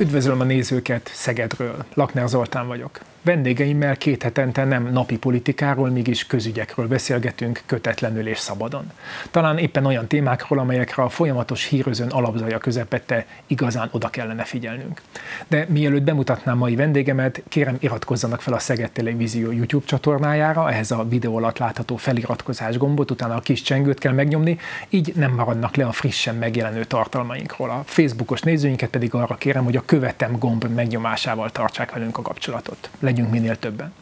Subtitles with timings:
[0.00, 3.00] Üdvözlöm a nézőket Szegedről, Lakner Zoltán vagyok.
[3.22, 8.92] Vendégeimmel két hetente nem napi politikáról, mégis közügyekről beszélgetünk kötetlenül és szabadon.
[9.30, 15.00] Talán éppen olyan témákról, amelyekre a folyamatos hírözön alapzaja közepette igazán oda kellene figyelnünk.
[15.48, 21.06] De mielőtt bemutatnám mai vendégemet, kérem iratkozzanak fel a Szeged Televízió YouTube csatornájára, ehhez a
[21.08, 24.58] videó alatt látható feliratkozás gombot, utána a kis csengőt kell megnyomni,
[24.88, 27.70] így nem maradnak le a frissen megjelenő tartalmainkról.
[27.70, 32.90] A Facebookos nézőinket pedig arra kérem, hogy a követem gomb megnyomásával tartsák velünk a kapcsolatot.
[33.00, 33.92] Legyünk minél többen.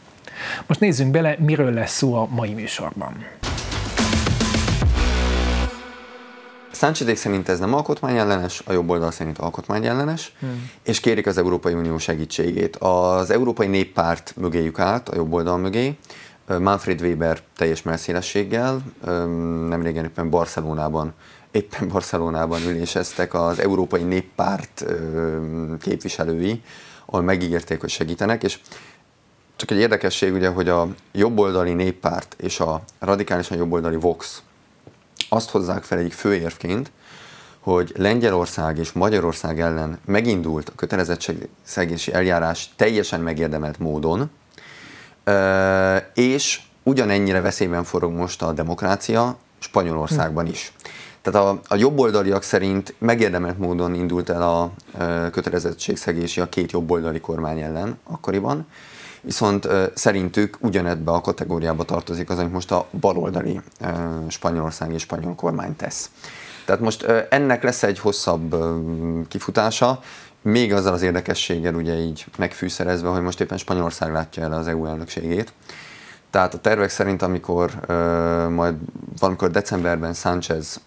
[0.65, 3.25] Most nézzünk bele, miről lesz szó a mai műsorban.
[6.71, 10.69] Száncsidék szerint ez nem alkotmányellenes, a jobb oldal szerint alkotmányellenes, hmm.
[10.83, 12.75] és kérik az Európai Unió segítségét.
[12.75, 15.97] Az Európai Néppárt mögéjük állt, a jobb oldal mögé,
[16.59, 18.81] Manfred Weber teljes messzélességgel,
[19.67, 21.13] nem régen éppen Barcelonában
[21.57, 24.85] éppen Barcelonában üléseztek az Európai Néppárt
[25.81, 26.61] képviselői,
[27.05, 28.59] ahol megígérték, hogy segítenek, és
[29.55, 34.41] csak egy érdekesség ugye, hogy a jobboldali néppárt és a radikálisan jobboldali Vox
[35.29, 36.91] azt hozzák fel egyik főérvként,
[37.59, 44.29] hogy Lengyelország és Magyarország ellen megindult a kötelezettségszegési eljárás teljesen megérdemelt módon,
[46.13, 50.71] és ugyanennyire veszélyben forog most a demokrácia Spanyolországban is.
[51.21, 54.71] Tehát a, a jobboldaliak szerint megérdemelt módon indult el a
[55.31, 58.67] kötelezettségszegési a két jobboldali kormány ellen akkoriban,
[59.21, 63.61] viszont szerintük ugyanebbe a kategóriába tartozik az, amit most a baloldali
[64.27, 66.09] Spanyolország és spanyol kormány tesz.
[66.65, 68.55] Tehát most ennek lesz egy hosszabb
[69.27, 69.99] kifutása,
[70.41, 74.85] még azzal az érdekességgel ugye így megfűszerezve, hogy most éppen Spanyolország látja el az EU
[74.85, 75.53] elnökségét.
[76.29, 78.75] Tehát a tervek szerint, amikor uh, majd
[79.19, 80.81] valamikor decemberben Sánchez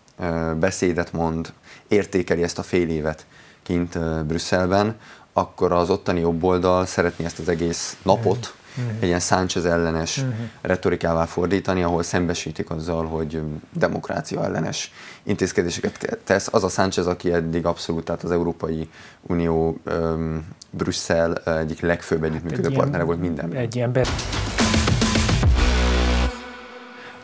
[0.58, 1.53] beszédet mond,
[1.89, 3.27] értékeli ezt a fél évet
[3.63, 4.97] kint Brüsszelben,
[5.33, 8.95] akkor az ottani jobb oldal szeretné ezt az egész napot uh-huh.
[9.01, 10.35] egy ilyen Sánchez ellenes uh-huh.
[10.61, 13.42] retorikával fordítani, ahol szembesítik azzal, hogy
[13.73, 14.92] demokrácia ellenes
[15.23, 16.48] intézkedéseket tesz.
[16.53, 18.89] Az a Sánchez, aki eddig abszolút, tehát az Európai
[19.23, 23.59] Unió, um, Brüsszel egyik legfőbb együttműködő hát partnere volt mindenben.
[23.59, 24.07] Egy ilyen be-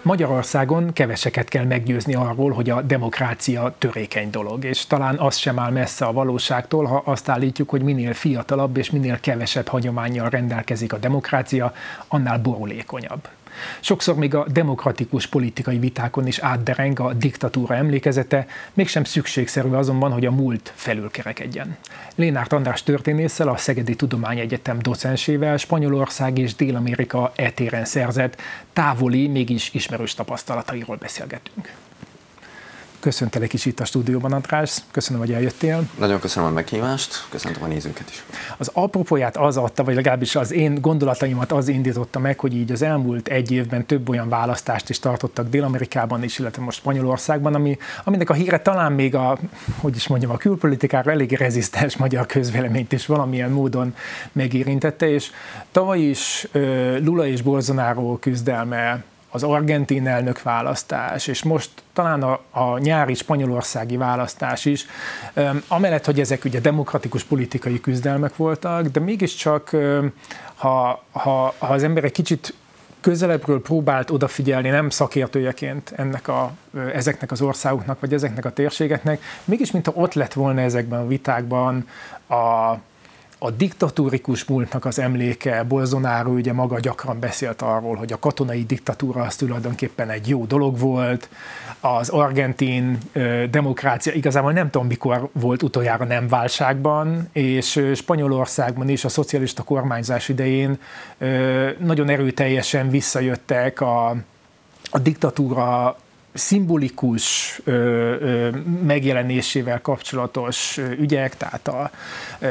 [0.07, 5.71] Magyarországon keveseket kell meggyőzni arról, hogy a demokrácia törékeny dolog, és talán az sem áll
[5.71, 10.99] messze a valóságtól, ha azt állítjuk, hogy minél fiatalabb és minél kevesebb hagyományjal rendelkezik a
[10.99, 11.73] demokrácia,
[12.09, 13.29] annál borulékonyabb.
[13.81, 20.27] Sokszor még a demokratikus politikai vitákon is átdereng a diktatúra emlékezete, mégsem szükségszerű azonban, hogy
[20.27, 21.77] a múlt felülkerekedjen.
[22.15, 28.41] Lénárt András történésszel, a Szegedi Tudományegyetem docensével Spanyolország és Dél-Amerika etéren szerzett
[28.73, 31.73] távoli, mégis ismerős tapasztalatairól beszélgetünk.
[33.07, 34.79] Köszöntelek is itt a stúdióban, András.
[34.91, 35.89] Köszönöm, hogy eljöttél.
[35.99, 38.25] Nagyon köszönöm a meghívást, köszöntöm a nézőket is.
[38.57, 42.83] Az apropóját az adta, vagy legalábbis az én gondolataimat az indította meg, hogy így az
[42.83, 48.31] elmúlt egy évben több olyan választást is tartottak Dél-Amerikában is, illetve most Spanyolországban, ami, aminek
[48.31, 49.39] a híre talán még a,
[49.81, 53.95] hogy is mondjam, a külpolitikára elég rezisztens magyar közvéleményt is valamilyen módon
[54.33, 55.31] megérintette, és
[55.73, 56.49] tavaly is
[57.03, 63.97] Lula és Bolsonaro küzdelme az argentin elnök választás, és most talán a, a nyári spanyolországi
[63.97, 64.87] választás is,
[65.69, 69.71] amellett, hogy ezek ugye demokratikus politikai küzdelmek voltak, de mégiscsak,
[70.55, 72.55] ha, ha, ha az ember egy kicsit
[73.01, 76.53] közelebbről próbált odafigyelni, nem szakértőjeként ennek a,
[76.93, 81.89] ezeknek az országoknak, vagy ezeknek a térségeknek, mégis mintha ott lett volna ezekben a vitákban
[82.27, 82.35] a,
[83.39, 89.23] a diktatúrikus múltnak az emléke, Bolsonaro ugye maga gyakran beszélt arról, hogy a katonai diktatúra
[89.23, 91.29] az tulajdonképpen egy jó dolog volt,
[91.81, 92.99] az argentin
[93.51, 100.29] demokrácia igazából nem tudom mikor volt utoljára nem válságban, és Spanyolországban is a szocialista kormányzás
[100.29, 100.79] idején
[101.79, 104.09] nagyon erőteljesen visszajöttek a,
[104.91, 105.97] a diktatúra
[106.37, 108.51] szimbolikus ö, ö,
[108.87, 111.91] megjelenésével kapcsolatos ügyek, tehát a
[112.39, 112.47] ö,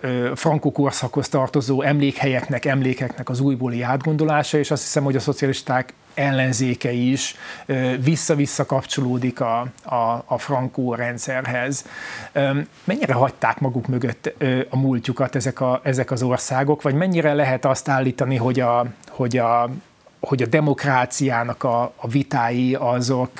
[0.00, 5.94] ö, frankó korszakhoz tartozó emlékhelyeknek, emlékeknek az újbóli átgondolása, és azt hiszem, hogy a szocialisták
[6.14, 7.36] ellenzéke is
[8.04, 11.84] vissza-vissza kapcsolódik a, a, a frankó rendszerhez.
[12.84, 14.32] Mennyire hagyták maguk mögött
[14.70, 19.38] a múltjukat ezek, a, ezek az országok, vagy mennyire lehet azt állítani, hogy a, hogy
[19.38, 19.70] a
[20.20, 23.30] hogy a demokráciának a, a vitái azok,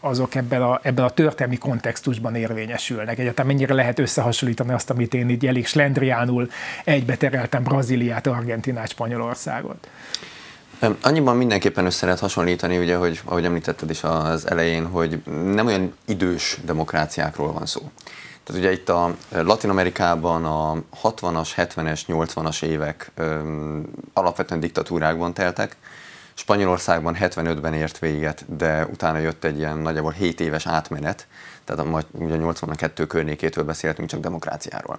[0.00, 3.18] azok ebben, a, ebben a történelmi kontextusban érvényesülnek.
[3.18, 6.50] Egyáltalán mennyire lehet összehasonlítani azt, amit én így elég slendriánul
[6.84, 9.88] egybe tereltem Brazíliát, Argentinát, Spanyolországot?
[11.02, 15.94] Annyiban mindenképpen össze lehet hasonlítani, ugye, hogy ahogy említetted is az elején, hogy nem olyan
[16.06, 17.90] idős demokráciákról van szó.
[18.44, 25.76] Tehát ugye itt a Latin Amerikában a 60-as, 70-es, 80-as évek öm, alapvetően diktatúrákban teltek,
[26.40, 31.26] Spanyolországban 75-ben ért véget, de utána jött egy ilyen nagyjából 7 éves átmenet,
[31.64, 34.98] tehát a, ugye 82 környékétől beszéltünk csak demokráciáról.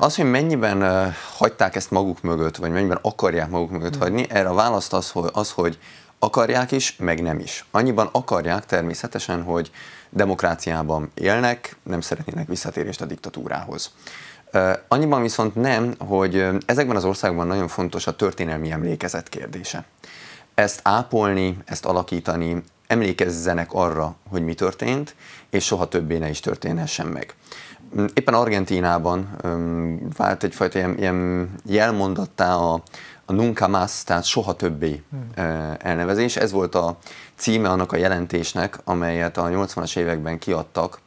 [0.00, 4.54] Az, hogy mennyiben hagyták ezt maguk mögött, vagy mennyiben akarják maguk mögött hagyni, erre a
[4.54, 5.78] választ az, hogy, az, hogy
[6.18, 7.64] akarják is, meg nem is.
[7.70, 9.70] Annyiban akarják természetesen, hogy
[10.10, 13.90] demokráciában élnek, nem szeretnének visszatérést a diktatúrához.
[14.88, 19.84] Annyiban viszont nem, hogy ezekben az országban nagyon fontos a történelmi emlékezet kérdése.
[20.54, 25.14] Ezt ápolni, ezt alakítani, emlékezzenek arra, hogy mi történt,
[25.50, 27.34] és soha többé ne is történhessen meg.
[28.14, 29.28] Éppen Argentínában
[30.16, 32.82] vált egyfajta ilyen, ilyen jelmondattá a,
[33.24, 35.30] a nunca más, tehát soha többé hmm.
[35.78, 36.36] elnevezés.
[36.36, 36.98] Ez volt a
[37.34, 41.00] címe annak a jelentésnek, amelyet a 80-as években kiadtak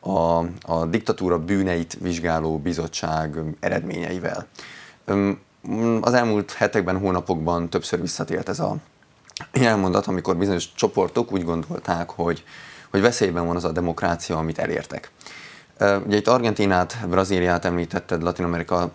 [0.00, 0.38] a,
[0.72, 4.46] a diktatúra bűneit vizsgáló bizottság eredményeivel.
[6.00, 8.76] Az elmúlt hetekben, hónapokban többször visszatért ez a
[9.52, 12.44] jelmondat, amikor bizonyos csoportok úgy gondolták, hogy,
[12.90, 15.10] hogy veszélyben van az a demokrácia, amit elértek.
[16.06, 18.90] Ugye itt Argentinát, Brazíliát említetted Latin Amerika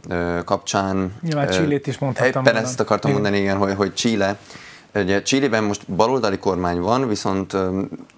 [0.45, 1.13] kapcsán.
[1.21, 2.45] Nyilván Csillét is mondhattam.
[2.45, 4.39] Éppen ezt akartam mondani, igen, hogy, hogy Chile.
[4.95, 7.57] Ugye Chilében most baloldali kormány van, viszont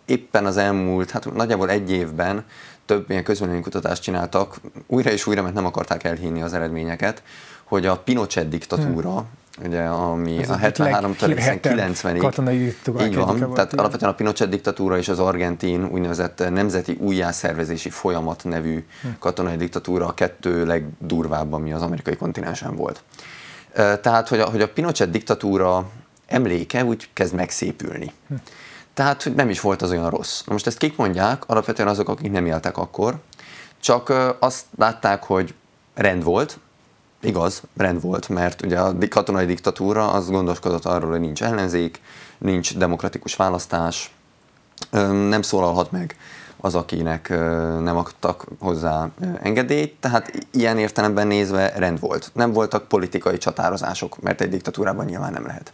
[0.05, 2.45] éppen az elmúlt, hát nagyjából egy évben
[2.85, 4.55] több ilyen kutatást csináltak,
[4.87, 7.23] újra és újra, mert nem akarták elhinni az eredményeket,
[7.63, 12.17] hogy a Pinochet diktatúra, hmm ugye, ami Ez a 73 90-ig.
[12.19, 13.79] Katonai Így van, volt, tehát igen.
[13.79, 19.07] alapvetően a Pinochet diktatúra és az argentin úgynevezett nemzeti újjászervezési folyamat nevű hm.
[19.19, 23.03] katonai diktatúra a kettő legdurvább, ami az amerikai kontinensen volt.
[24.01, 25.89] Tehát, hogy a, hogy a Pinochet diktatúra
[26.27, 28.11] emléke úgy kezd megszépülni.
[28.27, 28.35] Hm.
[28.93, 30.41] Tehát, hogy nem is volt az olyan rossz.
[30.45, 31.43] Na most ezt kik mondják?
[31.47, 33.15] Alapvetően azok, akik nem éltek akkor,
[33.79, 35.53] csak azt látták, hogy
[35.93, 36.59] rend volt,
[37.21, 42.01] Igaz, rend volt, mert ugye a katonai diktatúra az gondoskodott arról, hogy nincs ellenzék,
[42.37, 44.11] nincs demokratikus választás,
[45.29, 46.15] nem szólalhat meg
[46.57, 47.29] az, akinek
[47.79, 49.09] nem adtak hozzá
[49.41, 52.31] engedélyt, tehát ilyen értelemben nézve rend volt.
[52.33, 55.73] Nem voltak politikai csatározások, mert egy diktatúrában nyilván nem lehet.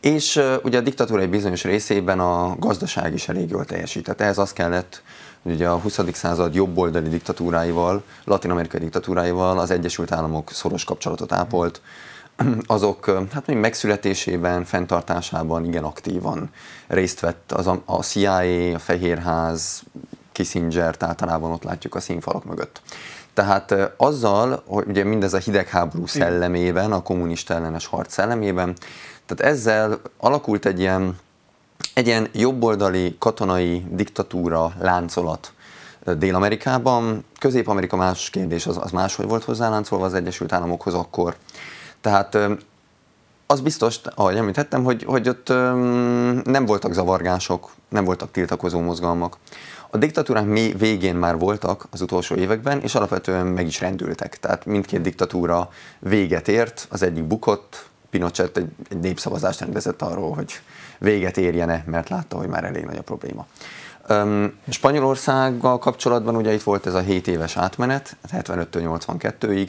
[0.00, 4.20] És ugye a diktatúra egy bizonyos részében a gazdaság is elég jól teljesített.
[4.20, 5.02] Ehhez az kellett,
[5.42, 6.00] ugye a 20.
[6.12, 11.80] század jobboldali diktatúráival, latin-amerikai diktatúráival az Egyesült Államok szoros kapcsolatot ápolt,
[12.66, 16.50] azok hát még megszületésében, fenntartásában igen aktívan
[16.86, 19.82] részt vett az a, a CIA, a Fehérház,
[20.32, 22.80] kissinger általában ott látjuk a színfalak mögött.
[23.34, 28.76] Tehát azzal, hogy ugye mindez a hidegháború szellemében, a kommunista ellenes harc szellemében,
[29.26, 31.18] tehát ezzel alakult egy ilyen
[31.94, 35.52] egy ilyen jobboldali katonai diktatúra láncolat
[36.16, 37.24] Dél-Amerikában.
[37.38, 41.36] Közép-Amerika más kérdés, az, az máshogy volt hozzáláncolva az Egyesült Államokhoz akkor.
[42.00, 42.38] Tehát
[43.46, 45.48] az biztos, ahogy említettem, hogy, hogy ott
[46.44, 49.36] nem voltak zavargások, nem voltak tiltakozó mozgalmak.
[49.90, 54.38] A diktatúrák mi végén már voltak az utolsó években, és alapvetően meg is rendültek.
[54.40, 60.60] Tehát mindkét diktatúra véget ért, az egyik bukott, Pinochet egy, egy népszavazást rendezett arról, hogy
[61.00, 63.46] véget érjene, mert látta, hogy már elég nagy a probléma.
[64.08, 69.68] Um, Spanyolországgal kapcsolatban ugye itt volt ez a 7 éves átmenet, 75-től 82-ig,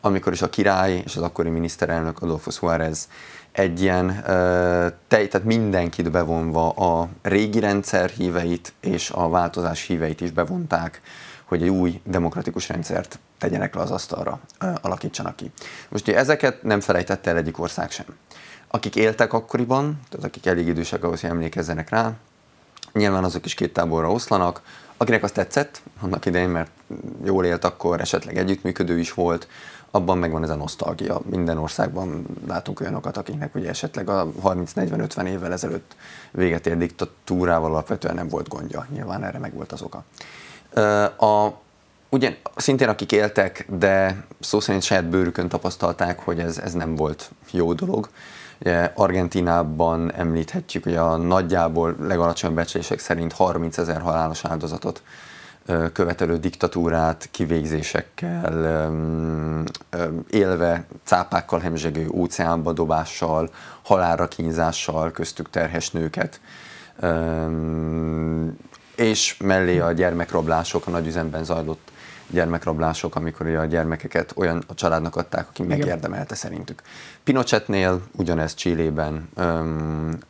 [0.00, 3.08] amikor is a király és az akkori miniszterelnök Adolfo Suárez
[3.52, 4.24] egy ilyen uh,
[5.08, 11.00] tehát mindenkit bevonva a régi rendszer híveit és a változás híveit is bevonták,
[11.44, 14.40] hogy egy új demokratikus rendszert tegyenek le az asztalra,
[14.80, 15.50] alakítsanak ki.
[15.88, 18.06] Most ugye ezeket nem felejtette el egyik ország sem
[18.74, 22.12] akik éltek akkoriban, tehát akik elég idősek ahhoz, hogy emlékezzenek rá,
[22.92, 24.62] nyilván azok is két táborra oszlanak,
[24.96, 26.70] akinek azt tetszett annak idején, mert
[27.24, 29.48] jól élt akkor, esetleg együttműködő is volt,
[29.90, 31.20] abban megvan ez a nosztalgia.
[31.24, 35.96] Minden országban látunk olyanokat, akiknek ugye esetleg a 30-40-50 évvel ezelőtt
[36.30, 38.86] véget ért diktatúrával alapvetően nem volt gondja.
[38.92, 40.04] Nyilván erre meg volt az oka.
[41.26, 41.52] A,
[42.08, 47.30] ugyan, szintén akik éltek, de szó szerint saját bőrükön tapasztalták, hogy ez, ez nem volt
[47.50, 48.08] jó dolog.
[48.94, 55.02] Argentinában említhetjük, hogy a nagyjából legalacsonyabb becslések szerint 30 ezer halálos áldozatot
[55.92, 58.90] követelő diktatúrát kivégzésekkel,
[60.30, 63.50] élve cápákkal hemzsegő óceánba dobással,
[63.82, 66.40] halálra kínzással, köztük terhes nőket,
[68.96, 71.91] és mellé a gyermekrablások, a nagyüzemben zajlott
[72.32, 75.78] gyermekrablások, amikor a gyermekeket olyan a családnak adták, aki Igen.
[75.78, 76.82] megérdemelte szerintük.
[77.24, 79.28] Pinochetnél ugyanez Csillében,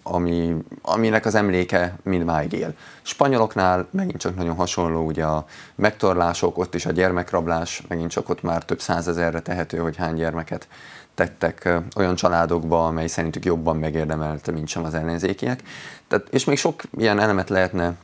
[0.02, 2.75] ami, aminek az emléke mindmáig él.
[3.02, 8.42] Spanyoloknál megint csak nagyon hasonló, ugye a megtorlások, ott is a gyermekrablás, megint csak ott
[8.42, 10.68] már több százezerre tehető, hogy hány gyermeket
[11.14, 15.62] tettek olyan családokba, amely szerintük jobban megérdemelte, mint sem az ellenzékiek.
[16.09, 17.94] Tehát, és még sok ilyen elemet lehetne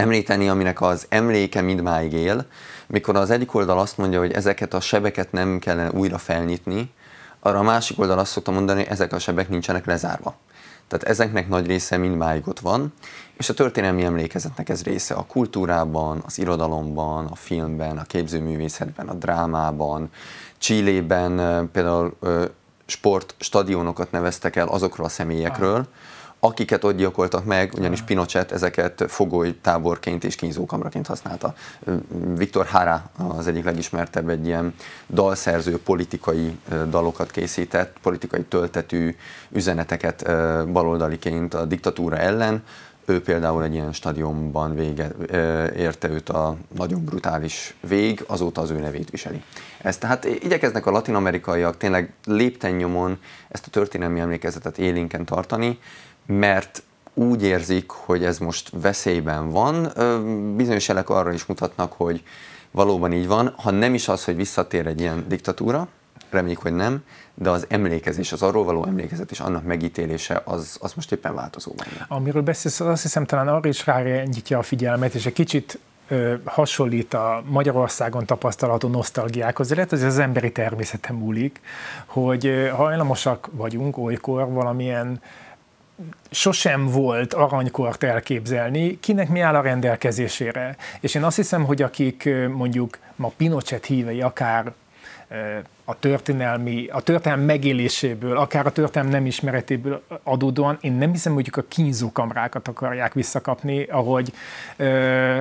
[0.00, 2.46] említeni, aminek az emléke mindmáig él,
[2.86, 6.90] mikor az egyik oldal azt mondja, hogy ezeket a sebeket nem kellene újra felnyitni,
[7.40, 10.34] arra a másik oldal azt szokta mondani, hogy ezek a sebek nincsenek lezárva.
[10.88, 12.92] Tehát ezeknek nagy része mindmáig ott van,
[13.36, 19.14] és a történelmi emlékezetnek ez része a kultúrában, az irodalomban, a filmben, a képzőművészetben, a
[19.14, 20.10] drámában.
[20.58, 22.16] Csillében például
[22.86, 25.86] sportstadionokat neveztek el azokról a személyekről, ah
[26.40, 31.54] akiket ott gyilkoltak meg, ugyanis Pinochet ezeket fogoly táborként és kínzókamraként használta.
[32.34, 34.74] Viktor Hara az egyik legismertebb egy ilyen
[35.08, 39.16] dalszerző, politikai dalokat készített, politikai töltetű
[39.50, 40.24] üzeneteket
[40.72, 42.62] baloldaliként a diktatúra ellen,
[43.04, 45.10] ő például egy ilyen stadionban vége,
[45.76, 49.42] érte őt a nagyon brutális vég, azóta az ő nevét viseli.
[49.82, 53.18] Ez tehát igyekeznek a latin-amerikaiak tényleg lépten nyomon
[53.48, 55.78] ezt a történelmi emlékezetet élénken tartani,
[56.30, 56.82] mert
[57.14, 59.92] úgy érzik, hogy ez most veszélyben van.
[60.56, 62.22] Bizonyos jelek arra is mutatnak, hogy
[62.70, 63.54] valóban így van.
[63.56, 65.88] Ha nem is az, hogy visszatér egy ilyen diktatúra,
[66.30, 70.92] reméljük, hogy nem, de az emlékezés, az arról való emlékezet és annak megítélése, az, az
[70.94, 71.86] most éppen változóban.
[72.08, 75.78] Amiről beszélsz, azt hiszem talán arra is rájegyítja a figyelmet, és egy kicsit
[76.44, 81.60] hasonlít a Magyarországon tapasztalható nosztalgiákhoz, illetve ez az emberi természetem múlik,
[82.06, 85.20] hogy hajlamosak vagyunk olykor valamilyen
[86.30, 90.76] sosem volt aranykort elképzelni, kinek mi áll a rendelkezésére.
[91.00, 94.72] És én azt hiszem, hogy akik mondjuk ma Pinochet hívei, akár
[95.84, 101.50] a történelmi, a történelmi megéléséből, akár a történelmi nem ismeretéből adódóan, én nem hiszem, hogy
[101.52, 104.32] a kínzókamrákat akarják visszakapni, ahogy,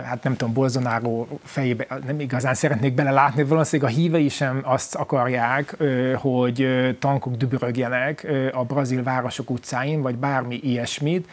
[0.04, 5.78] hát nem tudom, Bolsonaro fejébe nem igazán szeretnék belelátni, valószínűleg a hívei sem azt akarják,
[6.16, 6.68] hogy
[7.00, 11.28] tankok dübörögjenek a brazil városok utcáin, vagy bármi ilyesmit,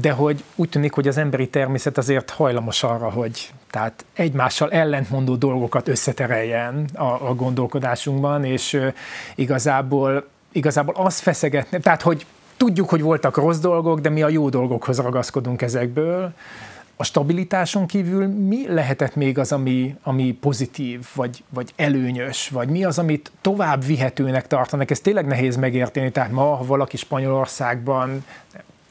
[0.00, 5.36] de hogy úgy tűnik, hogy az emberi természet azért hajlamos arra, hogy tehát egymással ellentmondó
[5.36, 8.80] dolgokat összetereljen a, a gondolkodásunkban, és
[9.34, 12.26] igazából, igazából azt feszegetni, tehát hogy
[12.56, 16.32] tudjuk, hogy voltak rossz dolgok, de mi a jó dolgokhoz ragaszkodunk ezekből.
[16.96, 22.84] A stabilitáson kívül mi lehetett még az, ami, ami pozitív, vagy, vagy előnyös, vagy mi
[22.84, 24.90] az, amit tovább vihetőnek tartanak?
[24.90, 28.24] Ez tényleg nehéz megérteni, tehát ma, ha valaki Spanyolországban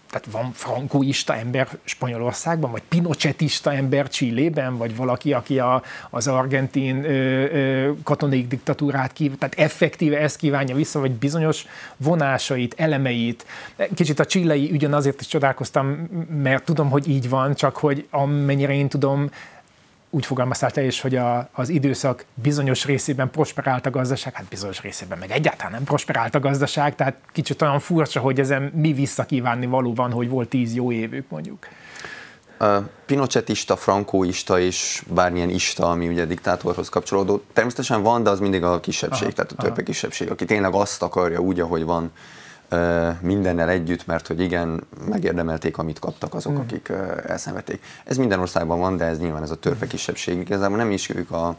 [0.09, 7.03] tehát van frankoista ember Spanyolországban, vagy pinochetista ember Csillében, vagy valaki, aki a, az argentin
[7.03, 11.65] ö, ö, katonai diktatúrát kív, tehát effektíve ezt kívánja vissza, vagy bizonyos
[11.97, 13.45] vonásait, elemeit.
[13.95, 16.09] Kicsit a csillei ügyen azért is csodálkoztam,
[16.43, 19.29] mert tudom, hogy így van, csak hogy amennyire én tudom,
[20.09, 24.81] úgy fogalmaztál te is, hogy a, az időszak bizonyos részében prosperált a gazdaság, hát bizonyos
[24.81, 29.65] részében meg egyáltalán nem prosperált a gazdaság, tehát kicsit olyan furcsa, hogy ezen mi visszakívánni
[29.65, 31.67] valóban, hogy volt tíz jó évük mondjuk.
[33.05, 38.79] Pinochetista, frankóista és bármilyen ista, ami ugye diktátorhoz kapcsolódó, természetesen van, de az mindig a
[38.79, 42.11] kisebbség, aha, tehát a többek kisebbség, aki tényleg azt akarja úgy, ahogy van,
[43.21, 46.57] mindennel együtt, mert hogy igen, megérdemelték, amit kaptak azok, mm.
[46.57, 46.91] akik
[47.27, 47.83] elszenvedték.
[48.05, 50.39] Ez minden országban van, de ez nyilván ez a törpe kisebbség.
[50.39, 51.55] Igazából nem is ők a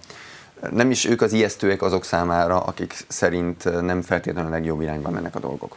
[0.71, 5.35] nem is ők az ijesztőek azok számára, akik szerint nem feltétlenül a legjobb irányba mennek
[5.35, 5.77] a dolgok.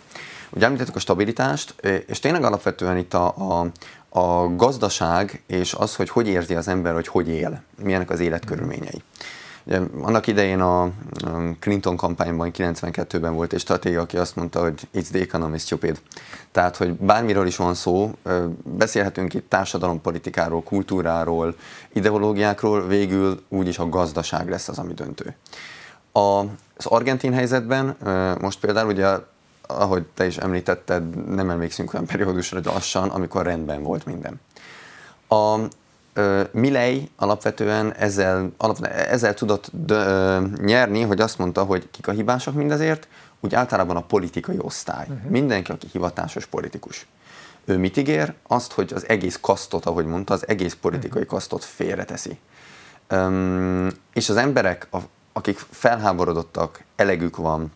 [0.49, 1.75] Ugye említettük a stabilitást,
[2.07, 3.71] és tényleg alapvetően itt a, a,
[4.19, 9.03] a gazdaság és az, hogy hogy érzi az ember, hogy hogy él, milyenek az életkörülményei.
[9.65, 10.91] Ugye, annak idején a
[11.59, 16.01] Clinton kampányban 92-ben volt egy stratégia, aki azt mondta, hogy it's the economy stupid.
[16.51, 18.11] Tehát, hogy bármiről is van szó,
[18.63, 21.55] beszélhetünk itt társadalompolitikáról, kultúráról,
[21.93, 25.35] ideológiákról, végül úgyis a gazdaság lesz az, ami döntő.
[26.11, 26.39] A,
[26.77, 27.97] az argentin helyzetben
[28.39, 29.07] most például ugye
[29.67, 34.41] ahogy te is említetted, nem emlékszünk olyan periódusra, hogy lassan, amikor rendben volt minden.
[35.27, 35.59] A,
[36.51, 42.53] Milei alapvetően ezzel, alapvetően ezzel tudott dö, nyerni, hogy azt mondta, hogy kik a hibások
[42.53, 43.07] mindezért,
[43.39, 45.05] úgy általában a politikai osztály.
[45.09, 45.31] Uh-huh.
[45.31, 47.07] Mindenki, aki hivatásos politikus.
[47.65, 48.33] Ő mit ígér?
[48.47, 51.37] Azt, hogy az egész kasztot, ahogy mondta, az egész politikai uh-huh.
[51.37, 52.39] kasztot félreteszi.
[53.11, 54.97] Um, és az emberek, a,
[55.33, 57.71] akik felháborodottak, elegük van,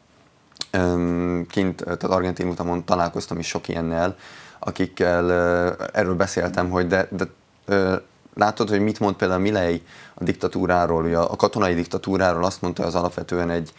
[0.73, 4.15] um, kint, tehát Argentin utamon találkoztam is sok ilyennel,
[4.59, 7.25] akikkel uh, erről beszéltem, hogy de, de
[7.67, 8.01] uh,
[8.37, 9.81] látod, hogy mit mond például Milei
[10.13, 13.73] a diktatúráról, a katonai diktatúráról azt mondta, hogy az alapvetően egy,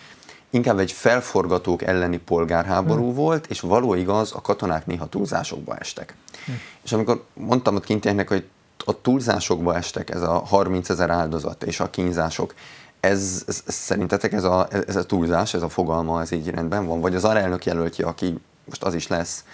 [0.51, 3.15] inkább egy felforgatók elleni polgárháború hmm.
[3.15, 6.15] volt, és való igaz, a katonák néha túlzásokba estek.
[6.47, 6.61] Hmm.
[6.85, 8.45] És amikor mondtam ott kintieknek, hogy
[8.85, 12.55] a túlzásokba estek ez a 30 ezer áldozat és a kínzások,
[13.01, 17.01] ez, ez, szerintetek ez a, ez a túlzás, ez a fogalma, ez így rendben van?
[17.01, 19.45] Vagy az alelnök jelöltje, aki most az is lesz,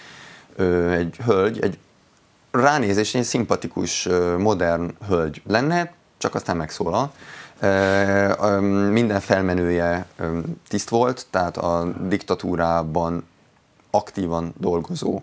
[0.90, 1.78] egy hölgy, egy
[2.54, 4.08] ránézés egy szimpatikus,
[4.38, 7.12] modern hölgy lenne, csak aztán megszólal.
[8.90, 10.06] Minden felmenője
[10.68, 13.26] tiszt volt, tehát a diktatúrában
[13.90, 15.22] aktívan dolgozó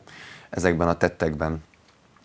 [0.49, 1.63] ezekben a tettekben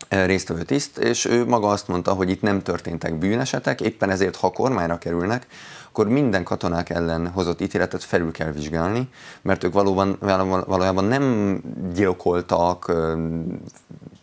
[0.09, 4.51] résztvevő tiszt, és ő maga azt mondta, hogy itt nem történtek bűnesetek, éppen ezért, ha
[4.51, 5.47] kormányra kerülnek,
[5.89, 9.09] akkor minden katonák ellen hozott ítéletet felül kell vizsgálni,
[9.43, 10.17] mert ők valóban,
[10.67, 11.59] valójában nem
[11.95, 12.93] gyilkoltak,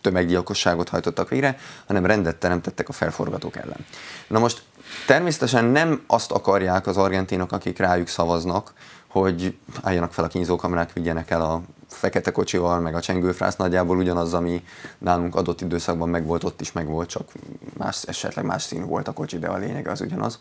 [0.01, 3.85] tömeggyilkosságot hajtottak végre, hanem rendet teremtettek a felforgatók ellen.
[4.27, 4.63] Na most
[5.07, 8.73] természetesen nem azt akarják az argentinok, akik rájuk szavaznak,
[9.07, 11.61] hogy álljanak fel a kínzókamerák, vigyenek el a
[11.93, 14.63] fekete kocsival, meg a csengőfrász nagyjából ugyanaz, ami
[14.97, 17.31] nálunk adott időszakban megvolt, ott is megvolt, csak
[17.77, 20.39] más, esetleg más színű volt a kocsi, de a lényeg az ugyanaz.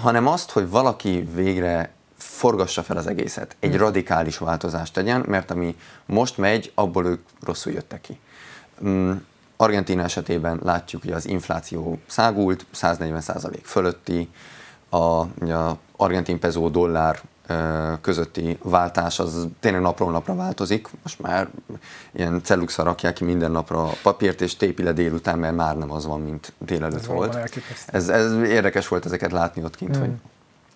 [0.00, 3.78] Hanem azt, hogy valaki végre forgassa fel az egészet, egy hmm.
[3.78, 8.18] radikális változást tegyen, mert ami most megy, abból ők rosszul jöttek ki.
[8.80, 14.28] Um, Argentina esetében látjuk, hogy az infláció szágult, 140% fölötti,
[14.88, 17.20] a, a argentin pezó dollár
[18.00, 20.88] közötti váltás az tényleg napról napra változik.
[21.02, 21.48] Most már
[22.12, 26.06] ilyen celluxa rakják ki minden napra papírt, és tépi le délután, mert már nem az
[26.06, 27.38] van, mint délelőtt ez volt.
[27.86, 30.04] Ez, ez érdekes volt ezeket látni ott kint, hmm.
[30.04, 30.14] hogy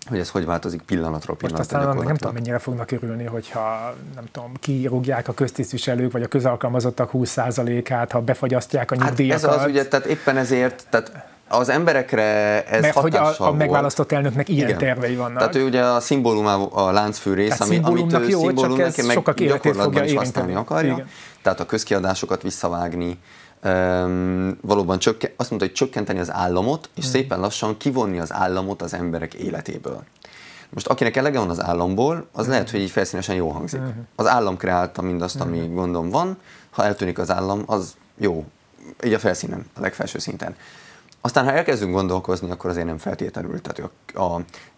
[0.08, 1.76] hogy ez hogy változik pillanatról pillanatra.
[1.78, 6.26] Most aztán nem tudom, mennyire fognak örülni, hogyha nem tudom, kirúgják a köztisztviselők vagy a
[6.26, 9.44] közalkalmazottak 20%-át, ha befagyasztják a nyugdíjakat.
[9.44, 13.52] Hát ez az ugye, tehát éppen ezért, tehát az emberekre ez Mert hogy a, a
[13.52, 14.78] megválasztott elnöknek ilyen Igen.
[14.78, 15.38] tervei vannak.
[15.38, 20.04] Tehát ő ugye a szimbólum a láncfő rész, ami, amit ő jó, szimbólumnak, meg gyakorlatban
[20.04, 20.92] is használni akarja.
[20.92, 21.08] Igen.
[21.42, 23.18] Tehát a közkiadásokat visszavágni,
[23.64, 27.12] um, valóban csökken, azt mondta, hogy csökkenteni az államot, és hmm.
[27.12, 30.02] szépen lassan kivonni az államot az emberek életéből.
[30.70, 33.80] Most akinek elege van az államból, az lehet, hogy így felszínesen jó hangzik.
[33.80, 34.06] Hmm.
[34.16, 35.74] Az állam kreálta mindazt, ami hmm.
[35.74, 36.38] gondom van,
[36.70, 38.44] ha eltűnik az állam, az jó,
[39.04, 40.54] így a felszínen, a legfelső szinten.
[41.24, 43.60] Aztán, ha elkezdünk gondolkozni, akkor azért nem feltétlenül.
[43.60, 44.34] Tehát a, a,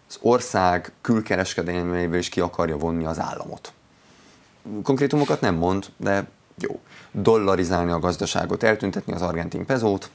[0.07, 3.73] az ország külkereskedelméből is ki akarja vonni az államot.
[4.83, 6.27] Konkrétumokat nem mond, de
[6.57, 6.79] jó.
[7.11, 10.09] Dollarizálni a gazdaságot, eltüntetni az argentin pezót,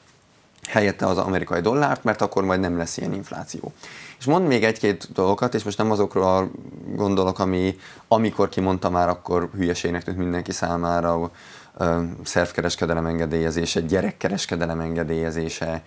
[0.68, 3.72] helyette az amerikai dollárt, mert akkor majd nem lesz ilyen infláció.
[4.18, 6.50] És mond még egy-két dolgokat, és most nem azokról
[6.94, 11.30] gondolok, ami amikor kimondta már, akkor hülyeségnek tűnt mindenki számára,
[12.22, 15.82] szervkereskedelem engedélyezése, gyerekkereskedelem engedélyezése,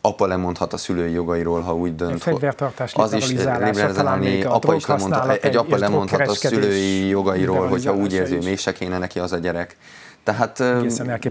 [0.00, 2.22] apa lemondhat a szülői jogairól, ha úgy dönt.
[2.22, 7.94] Fegyvertartás az is liberalizálni, apa is lemondhat, egy, egy apa lemondhat a szülői jogairól, hogyha
[7.94, 9.76] úgy érzi, hogy mégse kéne neki az a gyerek.
[10.24, 10.62] Tehát,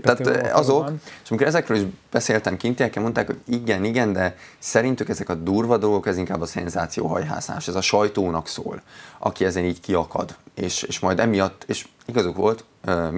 [0.01, 1.01] tehát azok, van.
[1.23, 5.77] és amikor ezekről is beszéltem kintiekkel, mondták, hogy igen, igen, de szerintük ezek a durva
[5.77, 8.81] dolgok, ez inkább a szenzációhajhászás, ez a sajtónak szól,
[9.17, 13.11] aki ezen így kiakad, és, és majd emiatt, és igazuk volt, uh,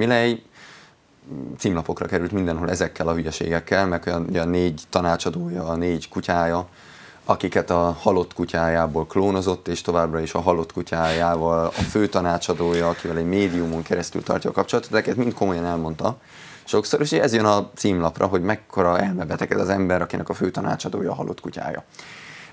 [1.58, 6.68] címlapokra került mindenhol ezekkel a hülyeségekkel, meg a, a négy tanácsadója, a négy kutyája,
[7.26, 13.18] akiket a halott kutyájából klónozott, és továbbra is a halott kutyájával a fő tanácsadója, akivel
[13.18, 16.18] egy médiumon keresztül tartja a kapcsolatot, ezeket mind komolyan elmondta.
[16.64, 20.52] Sokszor, és ez jön a címlapra, hogy mekkora elmebeteg ez az ember, akinek a fő
[20.52, 21.84] tanácsadója a halott kutyája.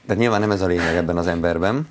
[0.07, 1.89] De nyilván nem ez a lényeg ebben az emberben.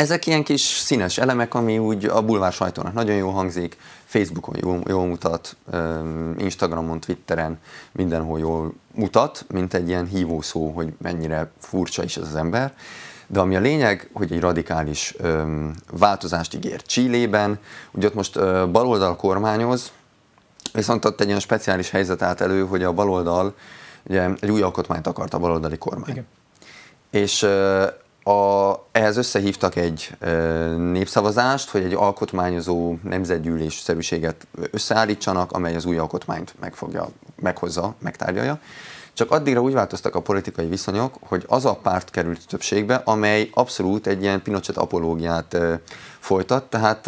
[0.00, 4.80] Ezek ilyen kis színes elemek, ami úgy a bulvár sajtónak nagyon jó hangzik, Facebookon jól,
[4.86, 5.56] jól mutat,
[6.38, 7.58] Instagramon, Twitteren
[7.92, 12.72] mindenhol jól mutat, mint egy ilyen hívószó, hogy mennyire furcsa is ez az ember.
[13.26, 17.58] De ami a lényeg, hogy egy radikális öm, változást ígér Csillében,
[17.90, 19.92] ugye ott most ö, baloldal kormányoz,
[20.72, 23.54] viszont ott egy olyan speciális helyzet állt elő, hogy a baloldal
[24.02, 26.10] ugye egy új alkotmányt akart a baloldali kormány.
[26.10, 26.26] Igen.
[27.10, 27.86] És ö,
[28.22, 30.30] a, ehhez összehívtak egy e,
[30.76, 38.60] népszavazást, hogy egy alkotmányozó nemzetgyűlés-szerűséget összeállítsanak, amely az új alkotmányt megfogja, meghozza, megtárgyalja.
[39.20, 44.06] Csak addigra úgy változtak a politikai viszonyok, hogy az a párt került többségbe, amely abszolút
[44.06, 45.56] egy ilyen Pinochet apológiát
[46.18, 46.64] folytat.
[46.64, 47.06] Tehát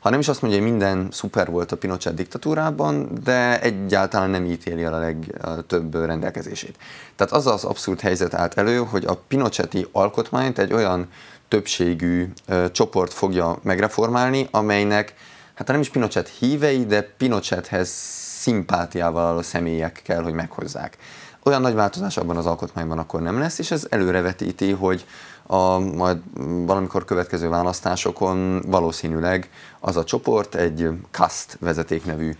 [0.00, 4.44] ha nem is azt mondja, hogy minden szuper volt a Pinochet diktatúrában, de egyáltalán nem
[4.44, 6.76] ítéli el a legtöbb rendelkezését.
[7.16, 11.08] Tehát az az abszurd helyzet állt elő, hogy a Pinocheti alkotmányt egy olyan
[11.48, 12.32] többségű
[12.72, 15.14] csoport fogja megreformálni, amelynek
[15.54, 20.96] hát nem is Pinochet hívei, de Pinochethez szimpátiával a személyek kell, hogy meghozzák.
[21.42, 25.06] Olyan nagy változás abban az alkotmányban akkor nem lesz, és ez előrevetíti, hogy
[25.46, 26.18] a majd
[26.66, 32.32] valamikor következő választásokon valószínűleg az a csoport egy KAST vezetéknevű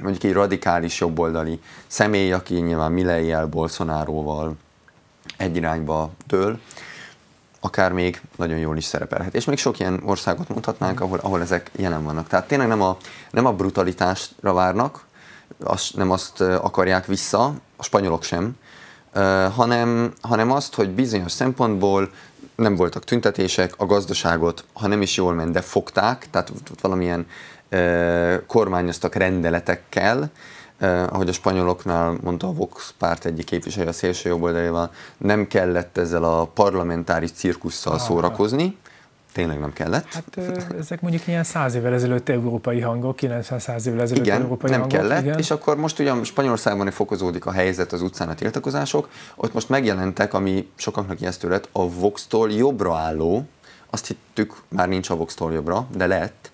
[0.00, 4.56] mondjuk egy radikális jobboldali személy, aki nyilván Milley-jel, Bolsonaroval
[5.36, 6.58] egy irányba dől,
[7.64, 9.34] akár még nagyon jól is szerepelhet.
[9.34, 12.28] És még sok ilyen országot mutatnánk, ahol, ahol ezek jelen vannak.
[12.28, 12.96] Tehát tényleg nem a,
[13.30, 15.04] nem a brutalitásra várnak,
[15.62, 18.56] azt, nem azt akarják vissza, a spanyolok sem,
[19.54, 22.10] hanem, hanem azt, hogy bizonyos szempontból
[22.54, 27.26] nem voltak tüntetések, a gazdaságot, ha nem is jól ment, de fogták, tehát valamilyen
[28.46, 30.30] kormányoztak rendeletekkel,
[30.78, 35.98] eh, ahogy a spanyoloknál mondta a Vox párt egyik képviselő a szélső jobboldalival, nem kellett
[35.98, 38.76] ezzel a parlamentáris cirkusszal ah, szórakozni,
[39.34, 40.06] tényleg nem kellett.
[40.12, 40.38] Hát
[40.78, 44.98] ezek mondjuk ilyen száz évvel ezelőtt európai hangok, 90-100 évvel ezelőtt igen, európai nem hangok.
[44.98, 45.38] kellett, igen.
[45.38, 50.34] és akkor most ugyan Spanyolországban fokozódik a helyzet az utcán a tiltakozások, ott most megjelentek,
[50.34, 53.44] ami sokaknak ijesztő lett, a Vox-tól jobbra álló,
[53.90, 56.50] azt hittük, már nincs a Vox-tól jobbra, de lett,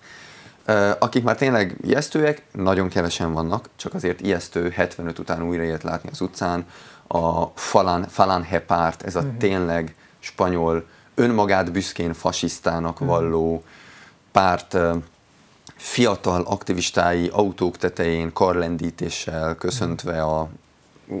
[0.99, 6.09] akik már tényleg ijesztőek, nagyon kevesen vannak, csak azért ijesztő 75 után újra ilyet látni
[6.11, 6.65] az utcán.
[7.07, 9.37] A Falan, Falange párt, ez a uh-huh.
[9.37, 13.07] tényleg spanyol, önmagát büszkén fasisztának uh-huh.
[13.07, 13.63] valló
[14.31, 14.77] párt
[15.75, 20.49] fiatal aktivistái autók tetején karlendítéssel köszöntve a,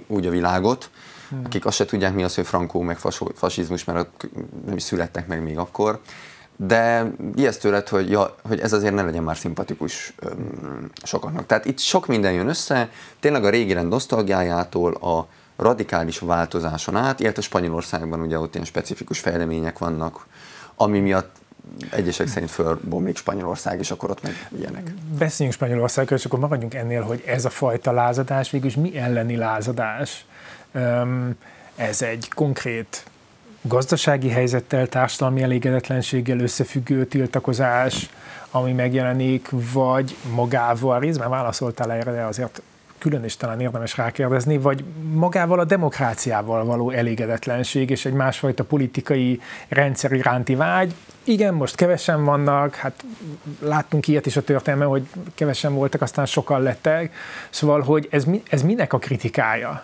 [0.07, 0.89] úgy a világot,
[1.23, 1.45] uh-huh.
[1.45, 2.97] akik azt se tudják, mi az, hogy frankó meg
[3.35, 4.09] fasizmus, mert
[4.65, 6.01] nem is születtek meg még akkor
[6.67, 11.45] de ijesztő lett, hogy, ja, hogy ez azért ne legyen már szimpatikus öm, sokaknak.
[11.45, 17.19] Tehát itt sok minden jön össze, tényleg a régi rend nosztalgiájától a radikális változáson át,
[17.19, 20.25] illetve Spanyolországban ugye ott ilyen specifikus fejlemények vannak,
[20.75, 21.35] ami miatt
[21.89, 24.93] egyesek szerint fölbomlik Spanyolország, és akkor ott meg ilyenek.
[25.17, 30.25] Beszéljünk Spanyolországról, és akkor maradjunk ennél, hogy ez a fajta lázadás végülis mi elleni lázadás?
[31.75, 33.05] Ez egy konkrét
[33.61, 38.09] gazdasági helyzettel, társadalmi elégedetlenséggel összefüggő tiltakozás,
[38.51, 42.61] ami megjelenik, vagy magával, részben válaszoltál erre, de azért
[42.97, 49.41] külön is talán érdemes rákérdezni, vagy magával a demokráciával való elégedetlenség és egy másfajta politikai
[49.67, 50.93] rendszer iránti vágy.
[51.23, 53.03] Igen, most kevesen vannak, hát
[53.59, 57.13] láttunk ilyet is a történelme, hogy kevesen voltak, aztán sokan lettek.
[57.49, 59.83] Szóval, hogy ez, ez minek a kritikája?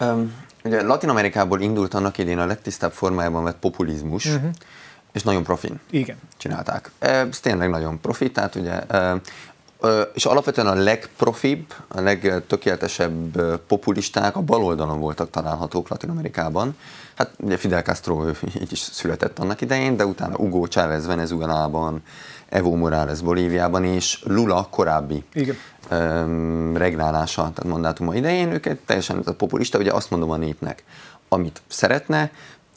[0.00, 4.50] Um, Ugye Latin Amerikából indult annak idén a legtisztább formájában vett populizmus, uh-huh.
[5.12, 6.16] és nagyon profin Igen.
[6.36, 6.90] csinálták.
[6.98, 8.80] Ez tényleg nagyon profi, tehát ugye
[10.14, 16.76] és alapvetően a legprofibb, a legtökéletesebb populisták a bal oldalon voltak találhatók Latin Amerikában.
[17.14, 18.28] Hát ugye Fidel Castro
[18.60, 22.02] így is született annak idején, de utána Hugo Chávez Venezuelában,
[22.48, 25.56] Evo Morales Bolíviában és Lula korábbi Igen.
[26.76, 30.84] regnálása, tehát mandátuma idején, őket teljesen a populista, ugye azt mondom a népnek,
[31.28, 32.30] amit szeretne,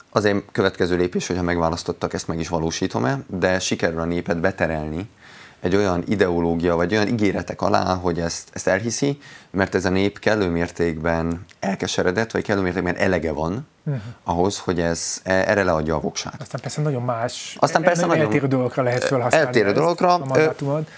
[0.10, 5.10] azért következő lépés, hogyha megválasztottak, ezt meg is valósítom-e, de sikerül a népet beterelni
[5.60, 9.20] egy olyan ideológia, vagy olyan ígéretek alá, hogy ezt, ezt elhiszi,
[9.50, 14.02] mert ez a nép kellő mértékben elkeseredett, vagy kellő mértékben elege van uh-huh.
[14.24, 16.42] ahhoz, hogy ez e, erre leadja a voksát.
[16.42, 19.48] Aztán persze nagyon más, Aztán persze nagyon eltérő dolgokra lehet felhasználni.
[19.48, 20.22] Eltérő dolgokra.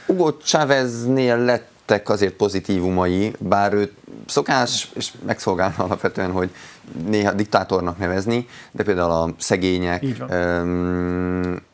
[0.05, 3.91] Hugo Cháveznél lett lettek azért pozitívumai, bár ő
[4.25, 6.49] szokás, és megszolgál alapvetően, hogy
[7.05, 10.05] néha diktátornak nevezni, de például a szegények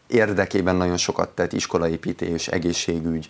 [0.08, 3.30] érdekében nagyon sokat tett iskolaépítés, egészségügy.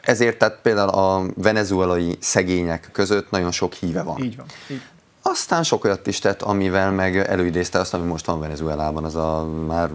[0.00, 4.22] Ezért tehát például a venezuelai szegények között nagyon sok híve van.
[4.22, 4.46] Így van.
[4.70, 4.82] Így.
[5.26, 9.48] Aztán sok olyat is tett, amivel meg előidézte azt, ami most van Venezuelában, az a
[9.66, 9.90] már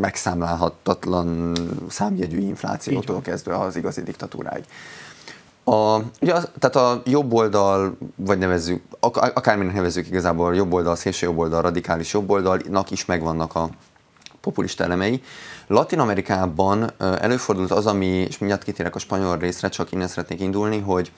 [0.00, 1.56] megszámlálhatatlan
[1.88, 4.64] számjegyű inflációtól kezdve az igazi diktatúráig.
[5.64, 10.96] A, ugye az, tehát a jobb oldal, vagy nevezzük, ak- akárminek nevezzük igazából, jobb oldal,
[10.96, 13.70] szélső jobb oldal, radikális jobb oldalnak is megvannak a
[14.42, 15.22] populista elemei.
[15.66, 20.78] Latin Amerikában előfordult az, ami, és mindjárt kitérek a spanyol részre, csak innen szeretnék indulni,
[20.78, 21.12] hogy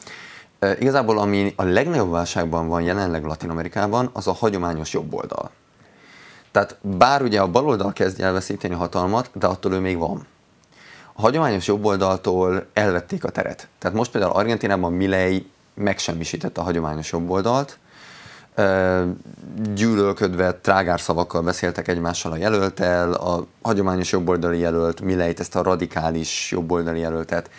[0.79, 5.51] igazából ami a legnagyobb válságban van jelenleg Latin Amerikában, az a hagyományos jobb oldal.
[6.51, 10.27] Tehát bár ugye a baloldal kezd elveszíteni a hatalmat, de attól ő még van
[11.17, 13.69] a hagyományos jobboldaltól elvették a teret.
[13.79, 17.79] Tehát most például Argentinában Milei megsemmisítette a hagyományos jobboldalt,
[19.75, 26.51] gyűlölködve trágár szavakkal beszéltek egymással a jelöltel, a hagyományos jobboldali jelölt Mileit, ezt a radikális
[26.51, 27.51] jobboldali jelöltet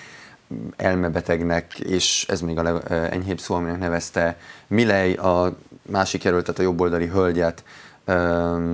[0.76, 7.08] elmebetegnek, és ez még a enyhébb szó, aminek nevezte, Milei a másik jelöltet, a jobboldali
[7.08, 7.64] hölgyet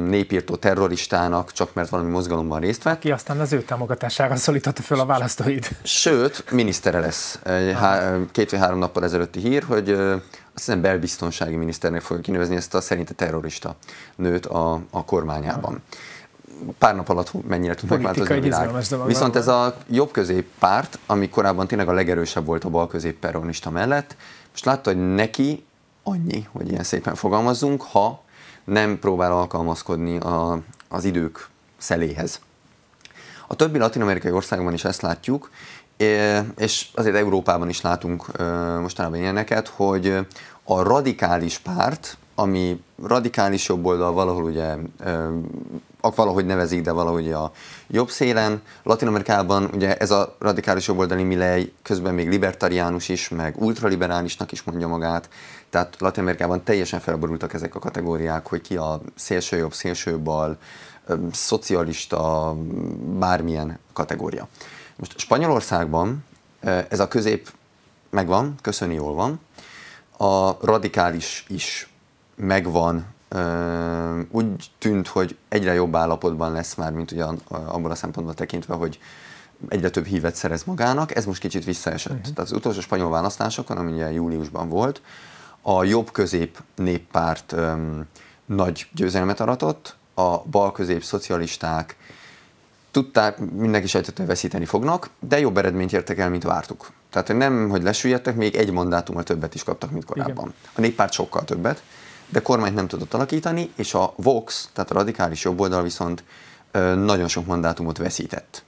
[0.07, 2.99] népírtó terroristának, csak mert valami mozgalomban részt vett.
[2.99, 5.67] Ki aztán az ő támogatására szólította föl a választóid.
[5.83, 7.39] Sőt, minisztere lesz.
[7.43, 9.89] Egy há- két vagy három nappal ezelőtti hír, hogy
[10.53, 13.75] azt hiszem belbiztonsági miniszternek fogja kinevezni ezt a szerinte terrorista
[14.15, 15.83] nőt a, a kormányában.
[16.77, 18.69] Pár nap alatt mennyire tud megváltozni a világ.
[19.05, 23.19] Viszont ez a jobb közép párt, ami korábban tényleg a legerősebb volt a bal közép
[23.19, 24.15] peronista mellett,
[24.51, 25.65] most látta, hogy neki
[26.03, 28.20] annyi, hogy ilyen szépen fogalmazzunk, ha
[28.63, 32.39] nem próbál alkalmazkodni a, az idők szeléhez.
[33.47, 35.49] A többi latin-amerikai országban is ezt látjuk,
[36.57, 38.37] és azért Európában is látunk
[38.81, 40.27] mostanában ilyeneket, hogy
[40.63, 44.75] a radikális párt, ami radikális jobb oldal valahol ugye
[46.01, 47.51] valahogy nevezik, de valahogy a
[47.87, 48.61] jobb szélen.
[48.83, 54.63] Latin Amerikában ugye ez a radikális jobboldali milej közben még libertariánus is, meg ultraliberálisnak is
[54.63, 55.29] mondja magát.
[55.71, 60.57] Tehát Latin Amerikában teljesen felborultak ezek a kategóriák, hogy ki a szélső jobb, szélső bal,
[61.31, 62.53] szocialista,
[63.19, 64.47] bármilyen kategória.
[64.95, 66.23] Most Spanyolországban
[66.89, 67.51] ez a közép
[68.09, 69.39] megvan, köszöni jól van,
[70.17, 71.89] a radikális is
[72.35, 73.05] megvan,
[74.31, 78.99] úgy tűnt, hogy egyre jobb állapotban lesz már, mint ugyan abból a szempontból tekintve, hogy
[79.67, 82.11] egyre több hívet szerez magának, ez most kicsit visszaesett.
[82.11, 82.33] Uh-huh.
[82.33, 85.01] Tehát az utolsó spanyol választásokon, ami ugye júliusban volt,
[85.61, 88.05] a jobb-közép néppárt öm,
[88.45, 91.95] nagy győzelmet aratott, a bal-közép szocialisták
[92.91, 96.91] tudták, mindenki sejtett, hogy veszíteni fognak, de jobb eredményt értek el, mint vártuk.
[97.09, 100.45] Tehát hogy nem, hogy lesüllyedtek, még egy mandátummal többet is kaptak, mint korábban.
[100.45, 100.53] Igen.
[100.73, 101.83] A néppárt sokkal többet,
[102.29, 106.23] de kormányt nem tudott alakítani, és a Vox, tehát a radikális jobboldal viszont
[106.95, 108.63] nagyon sok mandátumot veszített.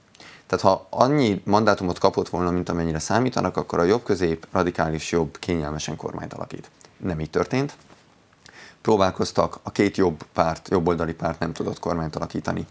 [0.46, 5.96] Tehát ha annyi mandátumot kapott volna, mint amennyire számítanak, akkor a jobb-közép, radikális jobb kényelmesen
[5.96, 6.70] kormányt alakít.
[6.96, 7.76] Nem így történt.
[8.80, 12.66] Próbálkoztak, a két jobb párt, jobboldali párt nem tudott kormányt alakítani.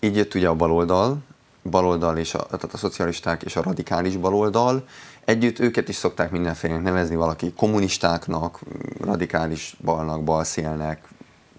[0.00, 1.18] Így jött ugye a baloldal,
[1.62, 4.86] baloldal és a, tehát a szocialisták és a radikális baloldal.
[5.24, 8.60] Együtt őket is szokták mindenféle nevezni valaki kommunistáknak,
[9.00, 11.08] radikális balnak, balszélnek,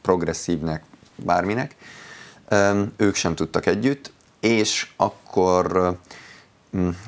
[0.01, 0.83] progresszívnek,
[1.15, 1.75] bárminek.
[2.95, 5.97] Ők sem tudtak együtt, és akkor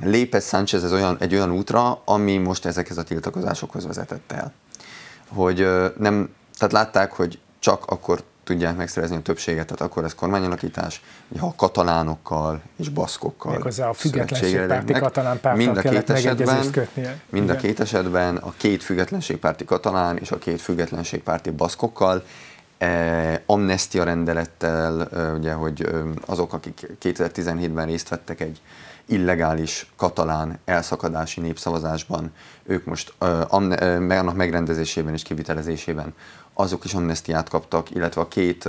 [0.02, 4.54] lépett Sánchez ez olyan, egy olyan útra, ami most ezekhez a tiltakozásokhoz vezetett el.
[5.28, 11.02] Hogy nem, tehát látták, hogy csak akkor tudják megszerezni a többséget, tehát akkor ez kormányalakítás,
[11.40, 17.20] ha a katalánokkal és baszkokkal Méghozzá a függetlenségpárti katalán pártal mind a két esetben, kötnie.
[17.30, 22.24] Mind a két esetben a két függetlenségpárti katalán és a két függetlenségpárti baszkokkal,
[22.78, 28.62] eh, amnestia rendelettel, eh, ugye, hogy eh, azok, akik 2017-ben részt vettek egy
[29.08, 32.32] illegális katalán elszakadási népszavazásban,
[32.64, 33.14] ők most
[33.48, 36.14] annak megrendezésében és kivitelezésében
[36.54, 38.60] azok is amnestiát kaptak, illetve a két,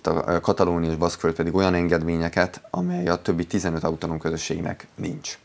[0.00, 5.38] tehát a Katalónia és Baszkföld pedig olyan engedményeket, amely a többi 15 autonóm közösségnek nincs.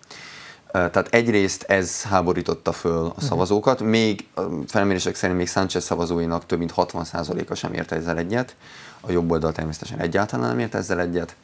[0.71, 3.25] Tehát egyrészt ez háborította föl a mhm.
[3.25, 4.27] szavazókat, még
[4.67, 8.55] felmérések szerint még Sánchez szavazóinak több mint 60%-a sem ért ezzel egyet,
[9.01, 11.35] a jobb oldal természetesen egyáltalán nem ért ezzel egyet.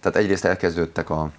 [0.00, 1.30] Tehát egyrészt elkezdődtek a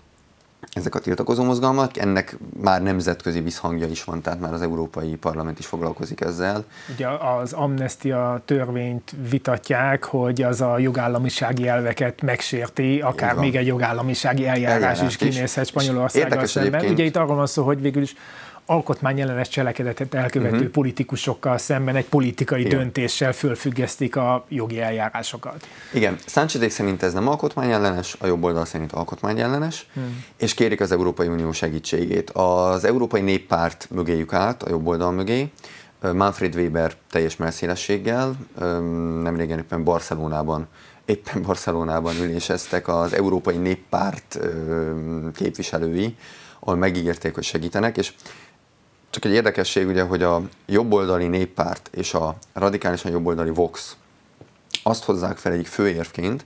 [0.74, 5.60] ezek a tiltakozó mozgalmak, ennek már nemzetközi visszhangja is van, tehát már az Európai Parlament
[5.60, 6.64] is foglalkozik ezzel.
[6.94, 14.48] Ugye az amnestia törvényt vitatják, hogy az a jogállamisági elveket megsérti, akár még egy jogállamisági
[14.48, 16.86] eljárás, eljárás is kinézhet Spanyolországgal szemben.
[16.86, 18.16] Ugye itt arról van szó, hogy végül is
[18.66, 20.70] alkotmányellenes cselekedetet elkövető uh-huh.
[20.70, 22.78] politikusokkal szemben egy politikai Igen.
[22.78, 25.68] döntéssel fölfüggesztik a jogi eljárásokat.
[25.94, 30.24] Igen, Sánchezék szerint ez nem alkotmányellenes, a jobb oldal szerint alkotmányellenes, hmm.
[30.38, 32.30] és kérik az Európai Unió segítségét.
[32.30, 35.52] Az Európai Néppárt mögéjük állt, a jobb oldal mögé,
[36.14, 38.36] Manfred Weber teljes messzélességgel,
[39.22, 40.68] nemrégen éppen Barcelonában
[41.06, 44.40] éppen Barcelonában üléseztek az Európai Néppárt
[45.36, 46.16] képviselői,
[46.60, 48.14] ahol megígérték, hogy segítenek, és
[49.16, 53.96] csak egy érdekesség ugye, hogy a jobboldali néppárt és a radikálisan jobboldali Vox
[54.84, 56.46] azt hozzák fel egyik főérvként,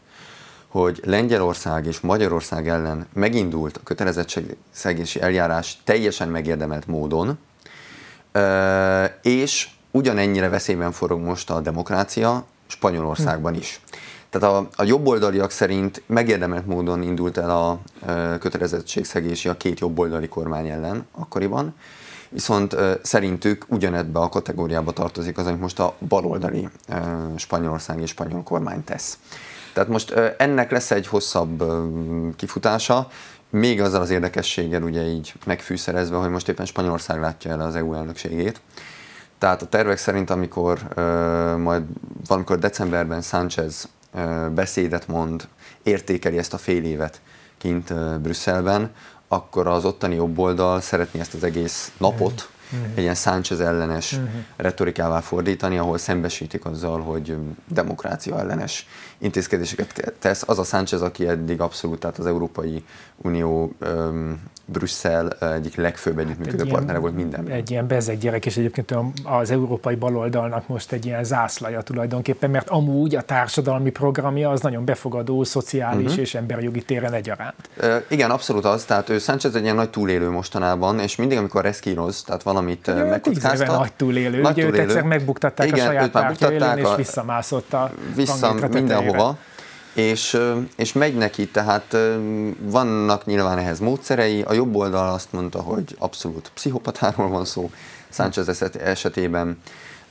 [0.68, 7.40] hogy Lengyelország és Magyarország ellen megindult a kötelezettségszegési eljárás teljesen megérdemelt módon,
[9.22, 13.82] és ugyanennyire veszélyben forog most a demokrácia Spanyolországban is.
[14.30, 17.80] Tehát a, a jobboldaliak szerint megérdemelt módon indult el a
[18.40, 21.76] kötelezettségszegési a két jobboldali kormány ellen akkoriban,
[22.30, 26.70] viszont szerintük ugyanebbe a kategóriába tartozik az, amit most a baloldali
[27.36, 29.18] Spanyolország és spanyol kormány tesz.
[29.74, 31.64] Tehát most ennek lesz egy hosszabb
[32.36, 33.08] kifutása,
[33.50, 37.94] még azzal az érdekességgel ugye így megfűszerezve, hogy most éppen Spanyolország látja el az EU
[37.94, 38.62] elnökségét.
[39.38, 40.80] Tehát a tervek szerint, amikor
[41.58, 41.84] majd
[42.28, 43.90] valamikor decemberben Sánchez
[44.54, 45.48] beszédet mond,
[45.84, 47.22] értékeli ezt a fél évet
[47.58, 48.92] kint Brüsszelben,
[49.32, 52.90] akkor az ottani jobboldal szeretné ezt az egész napot uh-huh.
[52.96, 54.30] egy ilyen Sánchez ellenes uh-huh.
[54.56, 57.36] retorikává fordítani, ahol szembesítik azzal, hogy
[57.68, 58.88] demokrácia ellenes
[59.20, 60.44] intézkedéseket tesz.
[60.48, 62.84] Az a Sánchez, aki eddig abszolút, tehát az Európai
[63.16, 64.40] Unió um,
[64.72, 67.54] Brüsszel egyik legfőbb együttműködő hát partnere volt mindenben.
[67.54, 72.70] Egy ilyen bezeg gyerek, és egyébként az európai baloldalnak most egy ilyen zászlaja tulajdonképpen, mert
[72.70, 76.20] amúgy a társadalmi programja az nagyon befogadó, szociális uh-huh.
[76.20, 77.70] és emberjogi téren egyaránt.
[77.82, 81.62] E, igen, abszolút az, tehát ő Sánchez egy ilyen nagy túlélő mostanában, és mindig, amikor
[81.62, 83.78] reszkíroz, tehát valamit ja, megkockáztat.
[83.78, 84.72] nagy túlélő, nagy túlélő.
[84.72, 88.56] Ugye őt egyszer megbuktatták igen, a saját pártja és visszamászott a Vissza
[89.12, 89.38] mindenhova
[89.94, 90.38] és,
[90.76, 91.98] és megy neki, tehát
[92.60, 94.42] vannak nyilván ehhez módszerei.
[94.42, 97.72] A jobb oldal azt mondta, hogy abszolút pszichopatáról van szó
[98.10, 99.62] Sánchez esetében.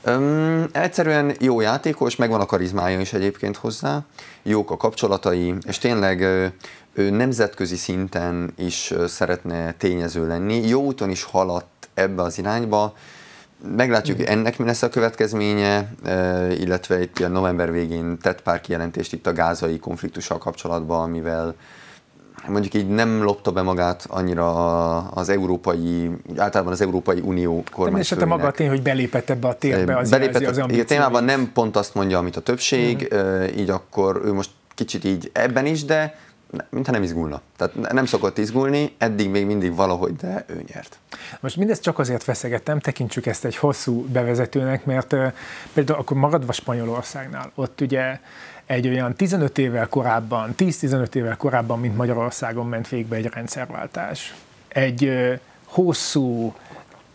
[0.05, 4.01] Um, egyszerűen jó játékos, megvan a karizmája is egyébként hozzá,
[4.43, 6.21] jók a kapcsolatai, és tényleg
[6.93, 10.67] ő nemzetközi szinten is szeretne tényező lenni.
[10.67, 12.93] Jó úton is haladt ebbe az irányba,
[13.75, 15.93] Meglátjuk, ennek mi lesz a következménye,
[16.59, 21.55] illetve itt a november végén tett pár kijelentést itt a gázai konfliktussal kapcsolatban, amivel
[22.47, 28.27] mondjuk így nem lopta be magát annyira az európai, általában az Európai Unió kormányfőinek.
[28.27, 31.75] De maga tény, hogy belépett ebbe a térbe, az belépett, az A témában nem pont
[31.75, 33.57] azt mondja, amit a többség, uh-huh.
[33.57, 36.15] így akkor ő most kicsit így ebben is, de
[36.69, 37.41] mintha nem izgulna.
[37.57, 40.97] Tehát nem szokott izgulni, eddig még mindig valahogy, de ő nyert.
[41.39, 45.15] Most mindezt csak azért feszegettem, tekintsük ezt egy hosszú bevezetőnek, mert
[45.73, 48.19] például akkor maradva Spanyolországnál, ott ugye
[48.65, 54.35] egy olyan 15 évvel korábban, 10-15 évvel korábban, mint Magyarországon ment végbe egy rendszerváltás.
[54.67, 55.11] Egy
[55.65, 56.53] hosszú,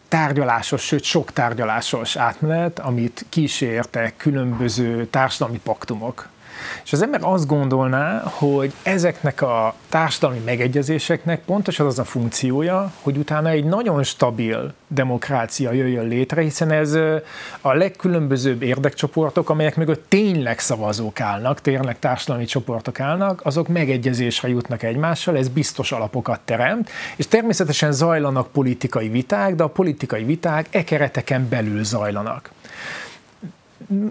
[0.09, 6.29] tárgyalásos, sőt sok tárgyalásos átmenet, amit kísértek különböző társadalmi paktumok,
[6.85, 13.17] és az ember azt gondolná, hogy ezeknek a társadalmi megegyezéseknek pontosan az a funkciója, hogy
[13.17, 16.95] utána egy nagyon stabil demokrácia jöjjön létre, hiszen ez
[17.61, 24.83] a legkülönbözőbb érdekcsoportok, amelyek mögött tényleg szavazók állnak, tényleg társadalmi csoportok állnak, azok megegyezésre jutnak
[24.83, 30.85] egymással, ez biztos alapokat teremt, és természetesen zajlanak politikai viták, de a politikai viták e
[30.85, 32.54] kereteken belül zajlanak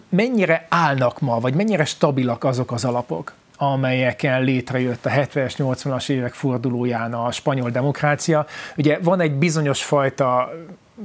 [0.09, 6.33] mennyire állnak ma, vagy mennyire stabilak azok az alapok, amelyeken létrejött a 70-es, 80-as évek
[6.33, 8.45] fordulóján a spanyol demokrácia.
[8.77, 10.53] Ugye van egy bizonyos fajta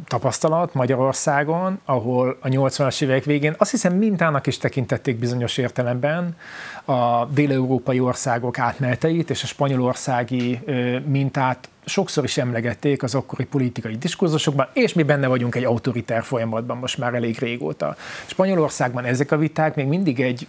[0.06, 6.36] tapasztalat Magyarországon, ahol a 80-as évek végén azt hiszem mintának is tekintették bizonyos értelemben
[6.84, 10.60] a dél-európai országok átmeneteit, és a spanyolországi
[11.06, 16.76] mintát sokszor is emlegették az akkori politikai diskurzusokban, és mi benne vagyunk egy autoritár folyamatban
[16.76, 17.96] most már elég régóta.
[18.26, 20.46] Spanyolországban ezek a viták még mindig egy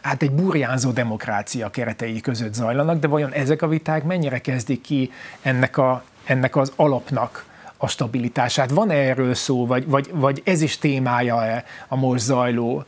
[0.00, 5.10] hát egy burjánzó demokrácia keretei között zajlanak, de vajon ezek a viták mennyire kezdik ki
[5.42, 7.44] ennek, a, ennek az alapnak
[7.84, 8.70] a stabilitását?
[8.70, 12.84] Van -e erről szó, vagy, vagy, vagy ez is témája-e a most zajló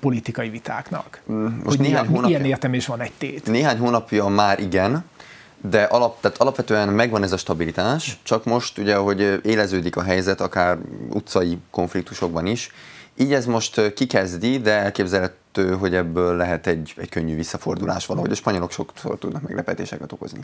[0.00, 1.20] politikai vitáknak?
[1.26, 3.46] Most hogy néhány hónapja, milyen értelmés van egy tét?
[3.46, 5.04] Néhány hónapja már igen,
[5.60, 10.40] de alap, tehát alapvetően megvan ez a stabilitás, csak most ugye, hogy éleződik a helyzet,
[10.40, 10.78] akár
[11.10, 12.70] utcai konfliktusokban is,
[13.16, 18.30] így ez most kikezdi, de elképzelhető, hogy ebből lehet egy, egy könnyű visszafordulás valahogy.
[18.30, 20.40] A spanyolok sokszor tudnak meglepetéseket okozni.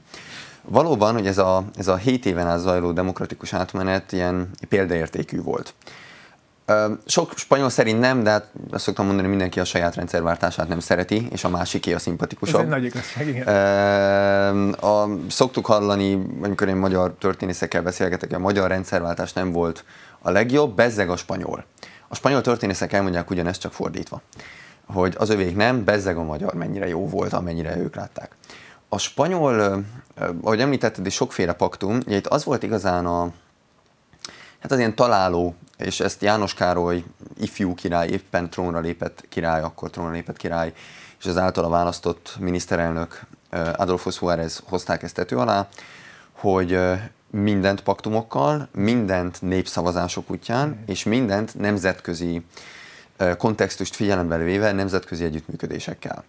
[0.62, 5.74] Valóban, hogy ez a, ez a 7 éven át zajló demokratikus átmenet ilyen példaértékű volt.
[7.06, 10.80] Sok spanyol szerint nem, de hát azt szoktam mondani, hogy mindenki a saját rendszerváltását nem
[10.80, 12.61] szereti, és a másiké a szimpatikusabb.
[12.61, 14.72] Ez egy nagy igazság, igen.
[14.72, 19.85] A, szoktuk hallani, amikor én magyar történészekkel beszélgetek, a magyar rendszerváltás nem volt
[20.18, 21.64] a legjobb, bezzeg a spanyol.
[22.12, 24.20] A spanyol történészek elmondják ugyanezt, csak fordítva.
[24.86, 28.36] Hogy az övék nem, bezzeg a magyar mennyire jó volt, amennyire ők látták.
[28.88, 29.84] A spanyol,
[30.42, 33.32] ahogy említetted, is sokféle paktum, ugye itt az volt igazán a,
[34.60, 37.04] hát az ilyen találó és ezt János Károly
[37.38, 40.72] ifjú király, éppen trónra lépett király, akkor trónra lépett király,
[41.18, 43.20] és az általa választott miniszterelnök
[43.76, 45.68] Adolfo Suárez hozták ezt tető alá,
[46.32, 46.78] hogy
[47.30, 52.42] mindent paktumokkal, mindent népszavazások útján, és mindent nemzetközi
[53.38, 56.24] kontextust figyelembe véve nemzetközi együttműködésekkel.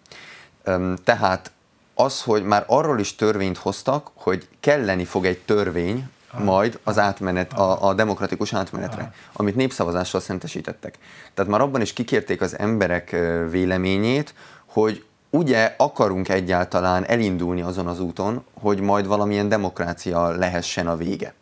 [1.04, 1.50] Tehát
[1.94, 6.08] az, hogy már arról is törvényt hoztak, hogy kelleni fog egy törvény
[6.38, 10.98] majd az átmenet, a, a demokratikus átmenetre, amit népszavazással szentesítettek.
[11.34, 13.16] Tehát már abban is kikérték az emberek
[13.50, 14.34] véleményét,
[14.66, 21.34] hogy ugye akarunk egyáltalán elindulni azon az úton, hogy majd valamilyen demokrácia lehessen a vége.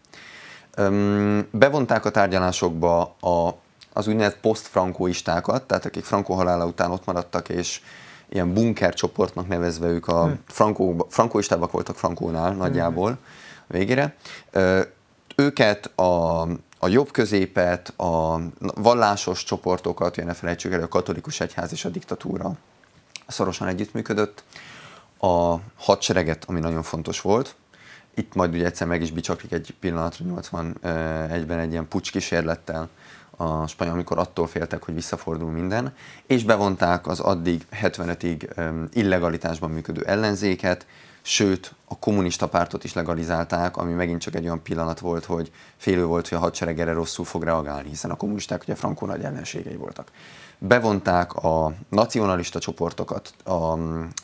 [1.50, 3.54] Bevonták a tárgyalásokba a,
[3.92, 7.80] az úgynevezett post-frankóistákat, tehát akik Franco halála után ott maradtak, és,
[8.30, 10.40] ilyen bunker csoportnak nevezve ők a hmm.
[10.46, 13.18] frankó, frankóistábbak voltak frankónál nagyjából hmm.
[13.66, 14.14] végére.
[15.36, 16.40] Őket a,
[16.78, 18.40] a jobb középet, a
[18.74, 22.52] vallásos csoportokat, ugye ne felejtsük el, a katolikus egyház és a diktatúra
[23.30, 24.44] szorosan együttműködött.
[25.18, 27.54] A hadsereget, ami nagyon fontos volt,
[28.14, 32.88] itt majd ugye egyszer meg is bicsaklik egy pillanatra 81-ben egy ilyen pucs kísérlettel,
[33.40, 35.94] a spanyol, amikor attól féltek, hogy visszafordul minden,
[36.26, 38.48] és bevonták az addig 75-ig
[38.92, 40.86] illegalitásban működő ellenzéket,
[41.22, 46.04] sőt, a kommunista pártot is legalizálták, ami megint csak egy olyan pillanat volt, hogy félő
[46.04, 49.76] volt, hogy a hadsereg erre rosszul fog reagálni, hiszen a kommunisták ugye Frankó nagy ellenségei
[49.76, 50.10] voltak.
[50.62, 53.74] Bevonták a nacionalista csoportokat, a,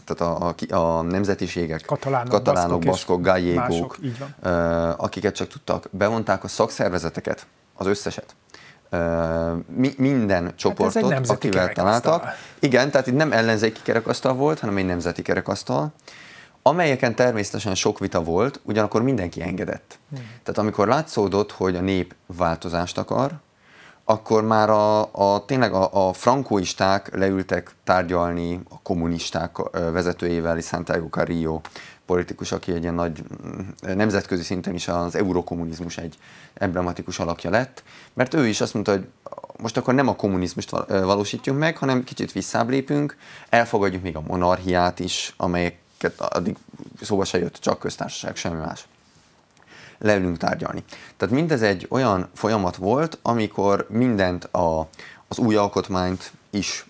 [0.05, 3.99] tehát a, a, a nemzetiségek, katalánok, katalánok baszkok, gájégók,
[4.97, 5.89] akiket csak tudtak.
[5.91, 8.37] Bevonták a szakszervezeteket, az összeset
[9.67, 12.25] mi, minden csoportot, hát akivel találtak.
[12.59, 15.93] Igen, tehát itt nem ellenzéki kerekasztal volt, hanem egy nemzeti kerekasztal,
[16.63, 19.99] amelyeken természetesen sok vita volt, ugyanakkor mindenki engedett.
[20.11, 20.19] Hmm.
[20.43, 23.33] Tehát amikor látszódott, hogy a nép változást akar,
[24.09, 31.61] akkor már a, a tényleg a, a frankóisták leültek tárgyalni a kommunisták vezetőjével, Santiago Carrillo
[32.05, 33.23] politikus, aki egy ilyen nagy
[33.81, 36.19] nemzetközi szinten is az eurokommunizmus egy
[36.55, 37.83] emblematikus alakja lett,
[38.15, 39.07] mert ő is azt mondta, hogy
[39.59, 43.17] most akkor nem a kommunizmust valósítjuk meg, hanem kicsit visszább lépünk,
[43.49, 46.57] elfogadjuk még a monarchiát is, amelyeket addig
[47.01, 48.87] szóba se jött, csak köztársaság, semmi más.
[49.99, 50.85] Leülünk tárgyalni.
[51.17, 54.89] Tehát mindez egy olyan folyamat volt, amikor mindent a,
[55.29, 56.87] az új alkotmányt is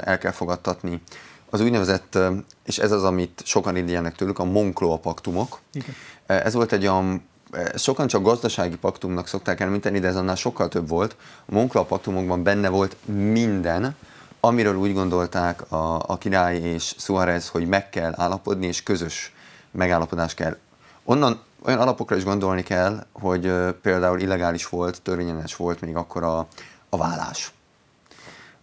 [0.00, 1.02] el kell fogadtatni,
[1.50, 2.18] az úgynevezett,
[2.64, 5.60] és ez az, amit sokan idéznek tőlük, a Moncloa paktumok.
[5.72, 5.94] Igen.
[6.26, 7.28] Ez volt egy olyan
[7.74, 11.16] sokan csak gazdasági paktumnak szokták elminteni, de ez annál sokkal több volt.
[11.46, 13.96] A Moncloa paktumokban benne volt minden,
[14.40, 19.32] amiről úgy gondolták a, a király és Suarez, hogy meg kell állapodni, és közös
[19.70, 20.56] megállapodás kell.
[21.04, 23.52] Onnan olyan alapokra is gondolni kell, hogy
[23.82, 26.46] például illegális volt, törvényellenes volt még akkor a,
[26.88, 27.52] a vállás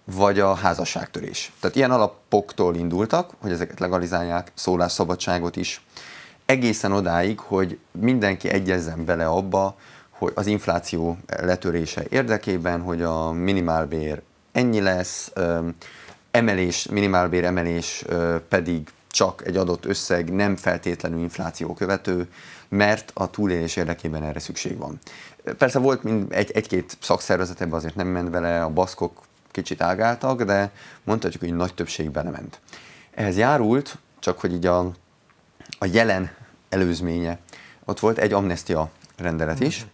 [0.03, 1.51] vagy a házasságtörés.
[1.59, 5.81] Tehát ilyen alapoktól indultak, hogy ezeket legalizálják, szólásszabadságot is,
[6.45, 9.75] egészen odáig, hogy mindenki egyezzen bele abba,
[10.09, 15.31] hogy az infláció letörése érdekében, hogy a minimálbér ennyi lesz,
[16.31, 18.05] emelés, minimálbér emelés
[18.49, 22.27] pedig csak egy adott összeg, nem feltétlenül infláció követő,
[22.73, 24.99] mert a túlélés érdekében erre szükség van.
[25.57, 29.21] Persze volt mind egy, egy-két szakszervezet, ebbe azért nem ment vele, a baszkok
[29.51, 30.71] kicsit ágáltak, de
[31.03, 32.59] mondhatjuk, hogy nagy többség belement.
[33.13, 34.79] Ehhez járult, csak hogy így a,
[35.79, 36.31] a jelen
[36.69, 37.39] előzménye,
[37.85, 39.85] ott volt egy amnestia rendelet is,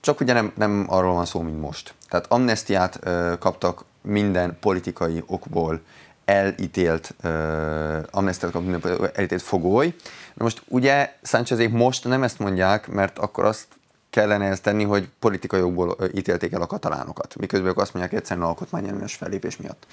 [0.00, 1.94] csak ugye nem, nem arról van szó, mint most.
[2.08, 5.80] Tehát amnestiát ö, kaptak minden politikai okból
[6.26, 9.94] elítélt, uh, amnestiát minden elítélt fogoly.
[10.34, 13.66] Na most ugye Sánchezék most nem ezt mondják, mert akkor azt
[14.10, 18.46] kellene ezt tenni, hogy politikai jogból ítélték el a katalánokat, miközben ők azt mondják egyszerűen
[18.46, 19.86] alkotmányellenes fellépés miatt.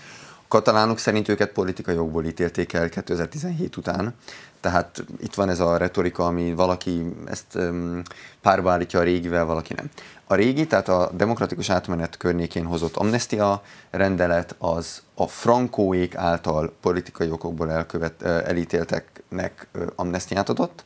[0.54, 4.14] Katalánok szerint őket politikai jogból ítélték el 2017 után,
[4.60, 8.02] tehát itt van ez a retorika, ami valaki ezt um,
[8.42, 9.90] párba állítja a régivel, valaki nem.
[10.28, 17.32] A régi, tehát a demokratikus átmenet környékén hozott amnestia rendelet az a frankóék által politikai
[17.32, 20.86] okokból elkövet, elítélteknek amnestiát adott,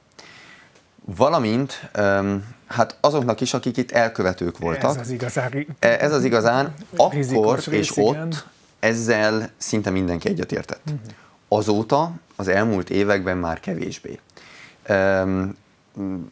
[1.06, 1.90] valamint
[2.68, 4.90] hát azoknak is, akik itt elkövetők voltak.
[4.90, 5.66] Ez az igazán.
[5.80, 6.74] E, ez az igazán.
[6.96, 7.16] Akkor
[7.70, 8.46] és ott
[8.80, 10.82] ezzel szinte mindenki egyetértett.
[10.86, 11.02] Uh-huh.
[11.48, 14.20] Azóta, az elmúlt években már kevésbé.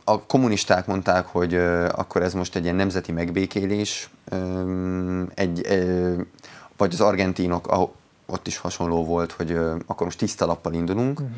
[0.04, 1.56] A kommunisták mondták, hogy
[1.92, 4.10] akkor ez most egy ilyen nemzeti megbékélés,
[5.34, 5.68] egy,
[6.78, 7.92] vagy az argentinok,
[8.26, 9.52] ott is hasonló volt, hogy
[9.86, 11.36] akkor most tiszta lappal indulunk, uh-huh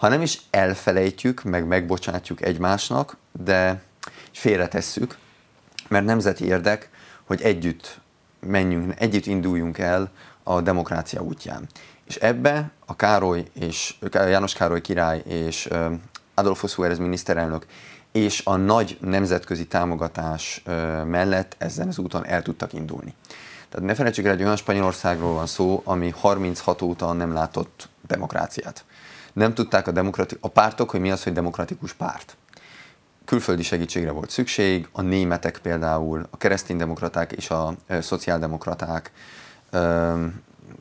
[0.00, 3.82] ha nem is elfelejtjük, meg megbocsátjuk egymásnak, de
[4.32, 5.16] félretesszük,
[5.88, 6.90] mert nemzeti érdek,
[7.24, 8.00] hogy együtt
[8.46, 10.10] menjünk, együtt induljunk el
[10.54, 11.66] a demokrácia útján.
[12.04, 15.68] És ebbe a Károly és János Károly király és
[16.34, 17.66] Adolfo Suárez miniszterelnök
[18.12, 20.62] és a nagy nemzetközi támogatás
[21.06, 23.14] mellett ezen az úton el tudtak indulni.
[23.68, 28.84] Tehát ne felejtsük el, egy olyan Spanyolországról van szó, ami 36 óta nem látott demokráciát
[29.32, 32.36] nem tudták a, demokrati- a pártok, hogy mi az, hogy demokratikus párt.
[33.24, 39.10] Külföldi segítségre volt szükség, a németek például, a kereszténydemokraták és a szociáldemokraták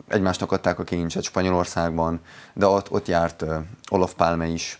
[0.07, 2.19] egymásnak adták a kilincset Spanyolországban,
[2.53, 3.45] de ott, ott járt
[3.89, 4.79] Olaf Palme is.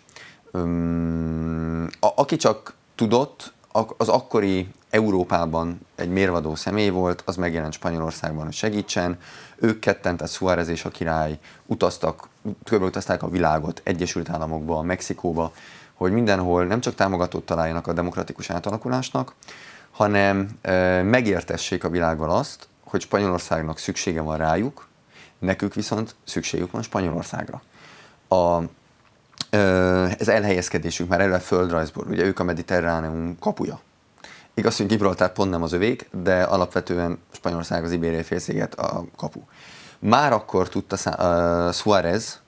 [2.00, 3.54] A, aki csak tudott,
[3.98, 9.18] az akkori Európában egy mérvadó személy volt, az megjelent Spanyolországban, hogy segítsen.
[9.56, 12.28] Ők ketten, tehát Suárez és a király utaztak,
[12.64, 15.52] körbeutazták a világot, Egyesült Államokba, Mexikóba,
[15.94, 19.34] hogy mindenhol nem csak támogatót találjanak a demokratikus átalakulásnak,
[19.92, 24.88] hanem e, megértessék a világgal azt, hogy Spanyolországnak szüksége van rájuk,
[25.40, 27.62] nekük viszont szükségük van Spanyolországra.
[28.28, 28.62] A,
[30.18, 33.80] ez elhelyezkedésük már eleve földrajzból, ugye ők a mediterráneum kapuja.
[34.54, 39.40] Igaz, hogy Gibraltár pont nem az övék, de alapvetően Spanyolország az Ibériai félsziget a kapu.
[40.00, 42.42] Már akkor tudta uh, Suárez,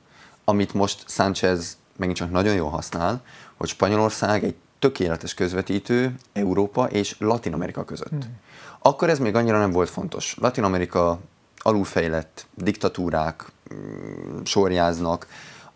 [0.43, 3.21] amit most Sánchez megint csak nagyon jól használ,
[3.57, 8.09] hogy Spanyolország egy tökéletes közvetítő Európa és Latin Amerika között.
[8.09, 8.39] Hmm.
[8.83, 10.35] Akkor ez még annyira nem volt fontos.
[10.39, 11.19] Latin Amerika
[11.57, 15.27] alulfejlett diktatúrák mm, sorjáznak,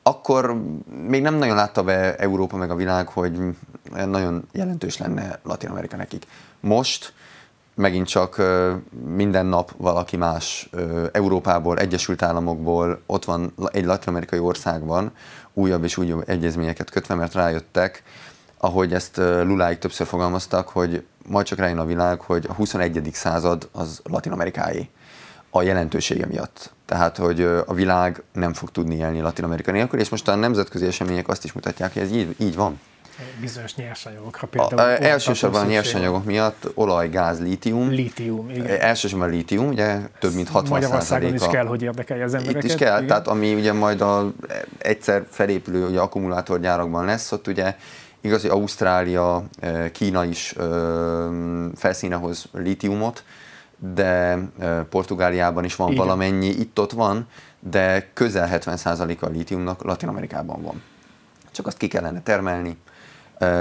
[0.04, 0.62] akkor
[1.08, 3.40] még nem nagyon látta be Európa meg a világ, hogy
[4.06, 6.28] nagyon jelentős lenne Latin Amerika nekik.
[6.60, 7.14] Most
[7.76, 8.42] megint csak
[9.06, 10.70] minden nap valaki más
[11.12, 15.12] Európából, Egyesült Államokból, ott van egy latin-amerikai országban,
[15.54, 18.04] újabb és újabb egyezményeket kötve, mert rájöttek,
[18.58, 23.10] ahogy ezt Luláig többször fogalmaztak, hogy majd csak rájön a világ, hogy a 21.
[23.14, 24.90] század az Latin Amerikáé
[25.50, 26.74] a jelentősége miatt.
[26.86, 30.86] Tehát, hogy a világ nem fog tudni élni Latin Amerika nélkül, és most a nemzetközi
[30.86, 32.80] események azt is mutatják, hogy ez így, így van.
[33.42, 34.80] Bizonyos nyersanyagokra például.
[34.80, 37.90] A, elsősorban a nyersanyagok miatt olaj, gáz, lítium.
[37.90, 38.80] Lítium, igen.
[38.80, 42.64] Elsősorban lítium, ugye több mint 60 Magyarországon is kell, hogy érdekelje az embereket.
[42.64, 43.08] Itt is kell, igen.
[43.08, 44.32] tehát ami ugye majd a,
[44.78, 47.76] egyszer felépülő ugye, akkumulátorgyárakban lesz, ott ugye
[48.26, 49.44] igaz, hogy Ausztrália,
[49.92, 50.56] Kína is
[51.76, 53.24] felszíne hoz lítiumot,
[53.78, 54.40] de
[54.90, 56.06] Portugáliában is van Igen.
[56.06, 57.28] valamennyi, itt-ott van,
[57.60, 60.82] de közel 70% a lítiumnak Latin Amerikában van.
[61.52, 62.78] Csak azt ki kellene termelni,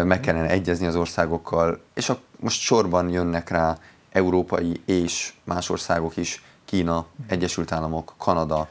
[0.04, 3.78] meg kellene egyezni az országokkal, és a, most sorban jönnek rá
[4.12, 8.68] európai és más országok is, Kína, Egyesült Államok, Kanada,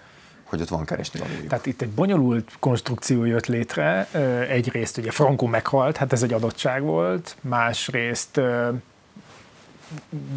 [0.53, 1.47] hogy ott van keresni valójuk.
[1.47, 4.07] Tehát itt egy bonyolult konstrukció jött létre.
[4.49, 8.41] Egyrészt ugye Franco meghalt, hát ez egy adottság volt, másrészt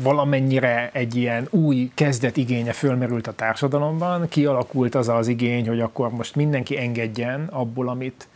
[0.03, 6.11] valamennyire egy ilyen új kezdet igénye fölmerült a társadalomban, kialakult az az igény, hogy akkor
[6.11, 8.29] most mindenki engedjen abból, amit,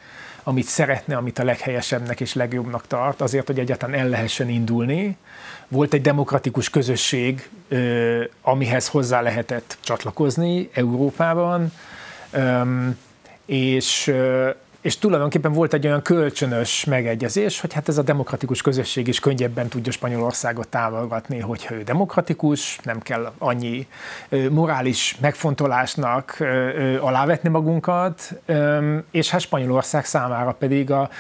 [0.51, 5.17] amit szeretne, amit a leghelyesebbnek és legjobbnak tart, azért, hogy egyáltalán el lehessen indulni.
[5.69, 7.49] Volt egy demokratikus közösség,
[8.43, 11.73] amihez hozzá lehetett csatlakozni Európában,
[13.47, 14.13] és
[14.81, 19.69] és tulajdonképpen volt egy olyan kölcsönös megegyezés, hogy hát ez a demokratikus közösség is könnyebben
[19.69, 23.87] tudja Spanyolországot támogatni, hogyha ő demokratikus, nem kell annyi
[24.51, 26.37] morális megfontolásnak
[27.01, 28.33] alávetni magunkat,
[29.11, 31.11] és hát Spanyolország számára pedig a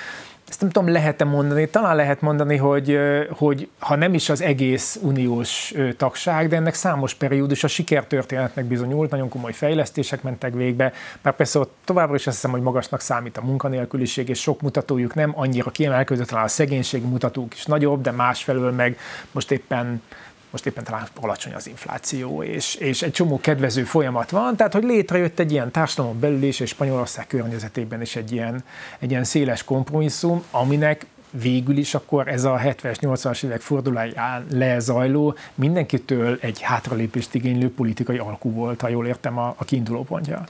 [0.50, 2.98] ezt nem tudom, lehet-e mondani, talán lehet mondani, hogy,
[3.30, 9.10] hogy ha nem is az egész uniós tagság, de ennek számos periódus a sikertörténetnek bizonyult,
[9.10, 10.92] nagyon komoly fejlesztések mentek végbe,
[11.22, 15.14] mert persze ott továbbra is azt hiszem, hogy magasnak számít a munkanélküliség, és sok mutatójuk
[15.14, 18.98] nem annyira kiemelkedő, talán a szegénység mutatók is nagyobb, de másfelől meg
[19.30, 20.02] most éppen
[20.50, 24.84] most éppen talán alacsony az infláció, és, és egy csomó kedvező folyamat van, tehát hogy
[24.84, 28.64] létrejött egy ilyen társadalom belül is, és Spanyolország környezetében is egy ilyen,
[28.98, 35.34] egy ilyen széles kompromisszum, aminek végül is akkor ez a 70-es, 80-as évek forduláján lezajló
[35.54, 40.44] mindenkitől egy hátralépést igénylő politikai alkú volt, ha jól értem a, a kiinduló pontja.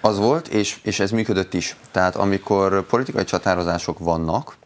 [0.00, 1.76] Az volt, és, és ez működött is.
[1.90, 4.56] Tehát amikor politikai csatározások vannak,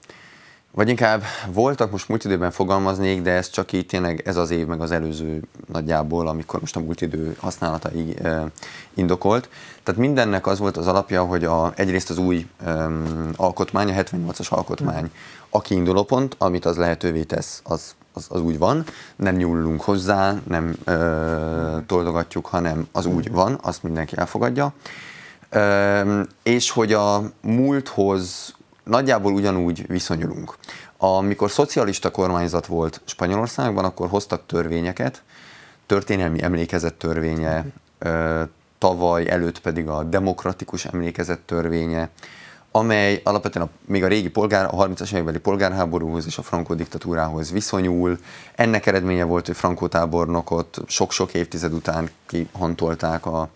[0.75, 1.22] vagy inkább
[1.53, 4.91] voltak, most múlt időben fogalmaznék, de ez csak így tényleg ez az év, meg az
[4.91, 7.91] előző nagyjából, amikor most a múlt idő használata
[8.95, 9.49] indokolt.
[9.83, 14.49] Tehát mindennek az volt az alapja, hogy a, egyrészt az új um, alkotmány, a 78-as
[14.49, 15.11] alkotmány
[15.51, 18.85] a kiinduló pont, amit az lehetővé tesz, az, az, az úgy van,
[19.16, 24.72] nem nyúlunk hozzá, nem ö, toldogatjuk, hanem az úgy van, azt mindenki elfogadja.
[25.51, 28.55] Ö, és hogy a múlthoz
[28.85, 30.55] nagyjából ugyanúgy viszonyulunk.
[30.97, 35.22] Amikor szocialista kormányzat volt Spanyolországban, akkor hoztak törvényeket,
[35.87, 37.64] történelmi emlékezet törvénye,
[38.78, 42.11] tavaly előtt pedig a demokratikus emlékezet törvénye,
[42.70, 47.53] amely alapvetően a, még a régi polgár, a 30-as évekbeli polgárháborúhoz és a Franco diktatúrához
[47.53, 48.18] viszonyul.
[48.55, 53.49] Ennek eredménye volt, hogy Franco tábornokot sok-sok évtized után kihantolták a,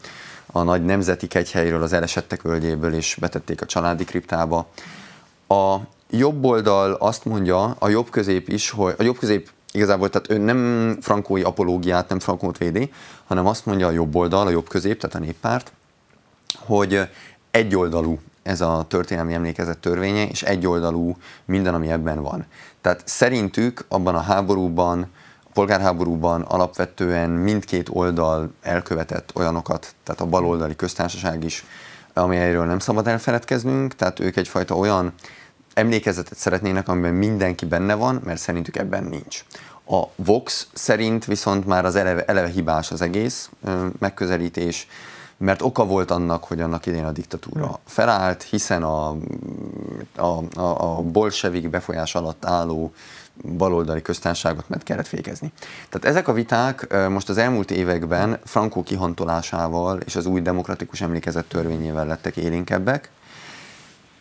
[0.47, 4.67] a nagy nemzeti kegyhelyről, az elesettek völgyéből, és betették a családi kriptába.
[5.49, 5.77] A
[6.11, 10.39] jobb oldal azt mondja, a jobb közép is, hogy a jobb közép igazából, tehát ő
[10.39, 12.93] nem frankói apológiát, nem frankót védi,
[13.27, 15.73] hanem azt mondja a jobb oldal, a jobb közép, tehát a néppárt,
[16.59, 17.01] hogy
[17.51, 22.47] egyoldalú ez a történelmi emlékezet törvénye, és egyoldalú minden, ami ebben van.
[22.81, 25.07] Tehát szerintük abban a háborúban,
[25.45, 31.65] a polgárháborúban alapvetően mindkét oldal elkövetett olyanokat, tehát a baloldali köztársaság is,
[32.21, 35.13] amelyről nem szabad elfeledkeznünk, tehát ők egyfajta olyan
[35.75, 39.45] emlékezetet szeretnének, amiben mindenki benne van, mert szerintük ebben nincs.
[39.87, 43.51] A Vox szerint viszont már az eleve, eleve hibás az egész
[43.99, 44.87] megközelítés,
[45.39, 49.17] mert oka volt annak, hogy annak idén a diktatúra felállt, hiszen a,
[50.17, 52.93] a, a, a bolsevik befolyás alatt álló
[53.57, 55.53] baloldali köztársaságot meg kellett fékezni.
[55.89, 61.45] Tehát ezek a viták most az elmúlt években Frankó kihantolásával és az új demokratikus emlékezet
[61.45, 63.11] törvényével lettek élénkebbek,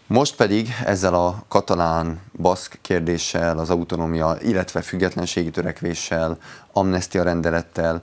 [0.07, 6.37] most pedig ezzel a katalán baszk kérdéssel, az autonómia, illetve függetlenségi törekvéssel,
[6.71, 8.01] amnestia rendelettel,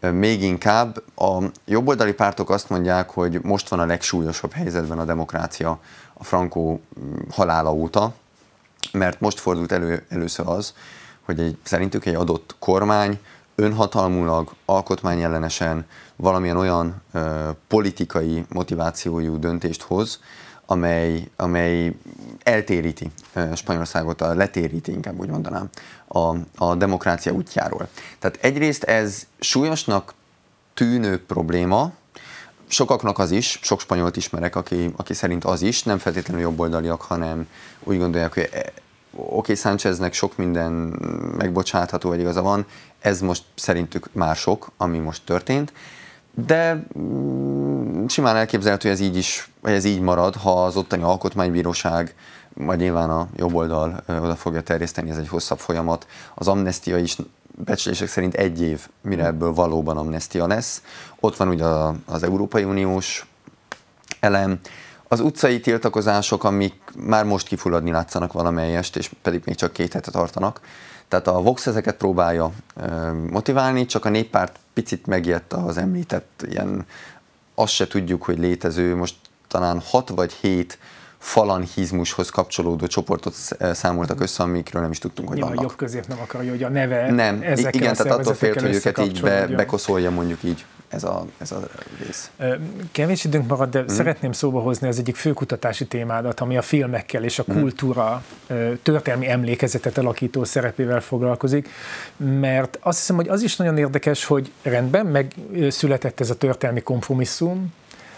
[0.00, 1.02] még inkább.
[1.16, 5.80] A jobboldali pártok azt mondják, hogy most van a legsúlyosabb helyzetben a demokrácia
[6.12, 8.14] a Frankó mm, halála óta,
[8.92, 10.74] mert most fordult elő először az,
[11.24, 13.18] hogy egy, szerintük egy adott kormány
[13.54, 15.86] önhatalmulag, alkotmányellenesen
[16.16, 20.20] valamilyen olyan ö, politikai motivációjú döntést hoz,
[20.66, 21.96] amely, amely
[22.42, 23.10] eltéríti
[23.54, 25.68] Spanyolországot, letéríti, inkább úgy mondanám,
[26.08, 27.88] a, a demokrácia útjáról.
[28.18, 30.14] Tehát egyrészt ez súlyosnak
[30.74, 31.92] tűnő probléma,
[32.66, 37.48] sokaknak az is, sok spanyolt ismerek, aki, aki szerint az is, nem feltétlenül jobboldaliak, hanem
[37.84, 38.72] úgy gondolják, hogy e,
[39.16, 40.72] oké, okay, Sáncheznek sok minden
[41.36, 42.66] megbocsátható, vagy igaza van,
[43.00, 45.72] ez most szerintük már sok, ami most történt,
[46.34, 51.02] de mm, simán elképzelhető, hogy ez így is, vagy ez így marad, ha az ottani
[51.02, 52.14] alkotmánybíróság,
[52.56, 56.06] majd nyilván a jobb oldal oda fogja terjeszteni, ez egy hosszabb folyamat.
[56.34, 57.16] Az amnestia is
[57.64, 60.82] becslések szerint egy év, mire ebből valóban amnestia lesz.
[61.20, 61.64] Ott van ugye
[62.04, 63.26] az Európai Uniós
[64.20, 64.60] elem,
[65.08, 70.12] az utcai tiltakozások, amik már most kifulladni látszanak valamelyest, és pedig még csak két hetet
[70.12, 70.60] tartanak.
[71.08, 72.52] Tehát a Vox ezeket próbálja
[73.30, 76.86] motiválni, csak a néppárt picit megijedt az említett ilyen,
[77.54, 79.14] azt se tudjuk, hogy létező, most
[79.48, 80.78] talán hat vagy hét
[81.26, 83.34] falanhizmushoz kapcsolódó csoportot
[83.72, 85.62] számoltak össze, amikről nem is tudtunk, hogy ja, vannak.
[85.62, 89.20] Jobb közép nem akarja, hogy a neve Nem, igen, tehát attól félt, hogy őket így
[89.20, 91.60] be, bekoszolja mondjuk így ez a, ez a
[92.04, 92.30] rész.
[92.92, 93.86] Kevés időnk marad, de mm.
[93.86, 97.60] szeretném szóba hozni az egyik főkutatási témádat, ami a filmekkel és a mm.
[97.60, 98.22] kultúra
[98.82, 101.68] történelmi emlékezetet alakító szerepével foglalkozik,
[102.16, 107.72] mert azt hiszem, hogy az is nagyon érdekes, hogy rendben megszületett ez a történelmi kompromisszum,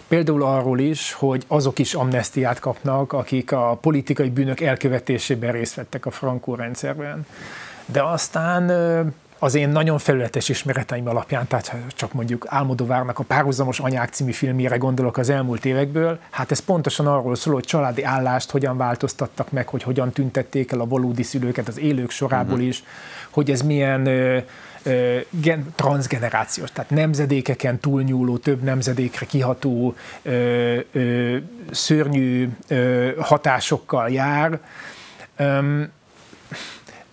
[0.08, 6.06] Például arról is, hogy azok is amnestiát kapnak, akik a politikai bűnök elkövetésében részt vettek
[6.06, 7.26] a frankó rendszerben.
[7.86, 8.70] De aztán
[9.38, 14.76] az én nagyon felületes ismereteim alapján, tehát csak mondjuk Álmodovárnak a Párhuzamos Anyák című filmjére
[14.76, 19.68] gondolok az elmúlt évekből, hát ez pontosan arról szól, hogy családi állást hogyan változtattak meg,
[19.68, 22.68] hogy hogyan tüntették el a valódi szülőket az élők sorából uh-huh.
[22.68, 22.82] is,
[23.30, 24.08] hogy ez milyen
[25.30, 31.36] gen, transgenerációs, tehát nemzedékeken túlnyúló, több nemzedékre kiható ö, ö,
[31.70, 34.60] szörnyű ö, hatásokkal jár.
[35.36, 35.90] Öm,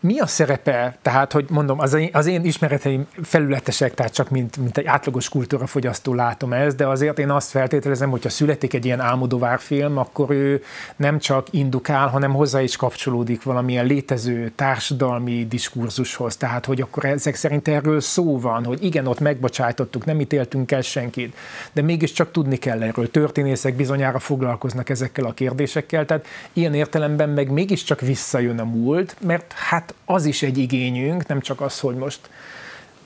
[0.05, 4.57] mi a szerepe, tehát, hogy mondom, az én, az én ismereteim felületesek, tehát csak mint,
[4.57, 8.99] mint egy átlagos kultúrafogyasztó látom ezt, de azért én azt feltételezem, hogyha születik egy ilyen
[8.99, 10.63] álmodovár film, akkor ő
[10.95, 16.37] nem csak indukál, hanem hozzá is kapcsolódik valamilyen létező társadalmi diskurzushoz.
[16.37, 20.81] Tehát, hogy akkor ezek szerint erről szó van, hogy igen, ott megbocsájtottuk, nem ítéltünk el
[20.81, 21.35] senkit,
[21.73, 23.11] de mégiscsak tudni kell erről.
[23.11, 29.53] Történészek bizonyára foglalkoznak ezekkel a kérdésekkel, tehát ilyen értelemben meg mégiscsak visszajön a múlt, mert
[29.53, 32.19] hát az is egy igényünk, nem csak az, hogy most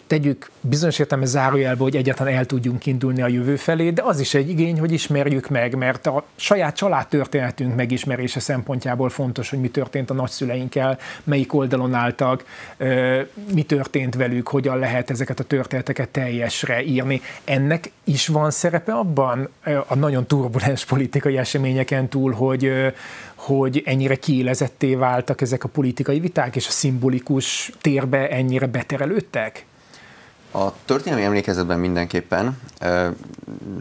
[0.09, 4.33] tegyük bizonyos értelme zárójelbe, hogy egyáltalán el tudjunk indulni a jövő felé, de az is
[4.33, 10.09] egy igény, hogy ismerjük meg, mert a saját családtörténetünk megismerése szempontjából fontos, hogy mi történt
[10.09, 12.43] a nagyszüleinkkel, melyik oldalon álltak,
[13.53, 17.21] mi történt velük, hogyan lehet ezeket a történeteket teljesre írni.
[17.43, 19.49] Ennek is van szerepe abban
[19.87, 22.71] a nagyon turbulens politikai eseményeken túl, hogy,
[23.35, 29.67] hogy ennyire kiélezetté váltak ezek a politikai viták, és a szimbolikus térbe ennyire beterelődtek?
[30.51, 33.11] A történelmi emlékezetben mindenképpen, eh,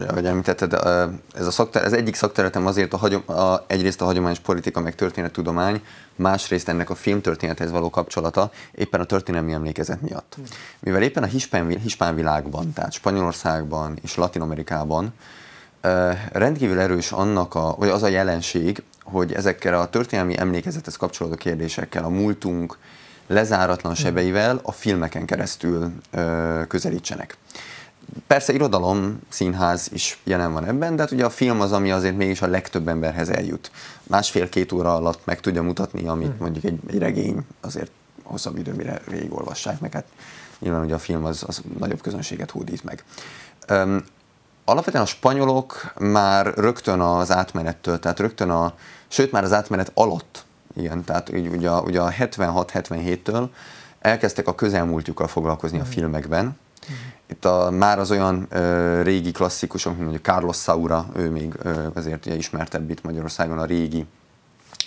[0.07, 4.05] ahogy említetted, eh, ez, a szakter, ez egyik szakterületem azért a, hagyom, a, egyrészt a
[4.05, 5.81] hagyományos politika, meg történettudomány,
[6.15, 10.35] másrészt ennek a filmtörténethez való kapcsolata éppen a történelmi emlékezet miatt.
[10.79, 15.13] Mivel éppen a hispán, hispán világban, tehát Spanyolországban és Latin Amerikában
[15.81, 21.35] eh, rendkívül erős annak a, vagy az a jelenség, hogy ezekkel a történelmi emlékezethez kapcsolódó
[21.35, 22.77] kérdésekkel, a múltunk,
[23.29, 27.37] lezáratlan sebeivel a filmeken keresztül ö, közelítsenek.
[28.27, 32.15] persze irodalom, színház is jelen van ebben, de hát ugye a film az, ami azért
[32.17, 33.71] mégis a legtöbb emberhez eljut.
[34.03, 36.37] Másfél-két óra alatt meg tudja mutatni, amit hmm.
[36.39, 37.91] mondjuk egy, egy regény azért
[38.23, 40.05] hosszabb idő, mire végigolvassák, meg hát
[40.59, 43.03] nyilván ugye a film az, az nagyobb közönséget hódít meg.
[43.69, 44.03] Um,
[44.65, 48.73] alapvetően a spanyolok már rögtön az átmenettől, tehát rögtön a,
[49.07, 53.47] sőt már az átmenet alatt, igen, tehát ugye, ugye a 76-77-től
[53.99, 56.45] elkezdtek a közelmúltjukkal foglalkozni a filmekben.
[56.45, 56.93] Mm.
[57.27, 61.87] Itt a, már az olyan ö, régi klasszikusok, mint mondjuk Carlos Saura, ő még ö,
[61.93, 64.05] azért ugye ismertebb itt Magyarországon a régi,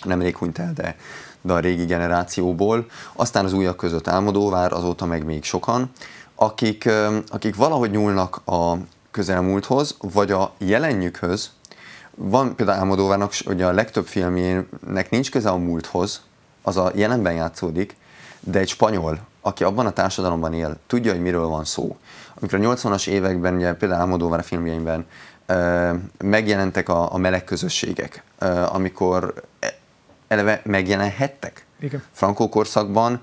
[0.03, 0.95] nemrég hunyt el, de,
[1.41, 2.85] de a régi generációból.
[3.13, 5.91] Aztán az újak között Álmodóvár, azóta meg még sokan,
[6.35, 8.77] akik, ö, akik valahogy nyúlnak a
[9.11, 11.51] közelmúlthoz, vagy a jelenjükhöz,
[12.15, 16.21] van például Álmodóvárnak, hogy a legtöbb filmjének nincs köze a múlthoz,
[16.61, 17.95] az a jelenben játszódik,
[18.39, 21.97] de egy spanyol, aki abban a társadalomban él, tudja, hogy miről van szó.
[22.39, 25.05] Amikor a 80-as években, ugye például Almodóvar a filmjeimben
[26.17, 28.23] megjelentek a, a meleg közösségek,
[28.67, 29.73] amikor e,
[30.27, 31.65] eleve megjelenhettek.
[31.79, 32.03] Igen.
[32.11, 33.21] Frankó korszakban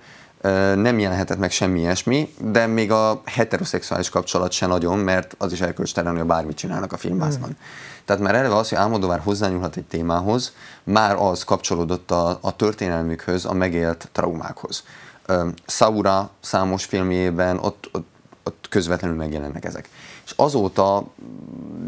[0.75, 5.61] nem jelenhetett meg semmi ilyesmi, de még a heteroszexuális kapcsolat se nagyon, mert az is
[5.61, 7.49] elkölcstelen, hogy bármit csinálnak a filmbászban.
[7.49, 7.63] Mm.
[8.05, 10.53] Tehát már eleve az, hogy Álmodovár hozzányúlhat egy témához,
[10.85, 14.85] már az kapcsolódott a, a történelmükhöz, a megélt traumákhoz.
[15.67, 18.09] Saura számos filmjében ott, ott,
[18.45, 19.89] ott közvetlenül megjelennek ezek.
[20.25, 21.07] És azóta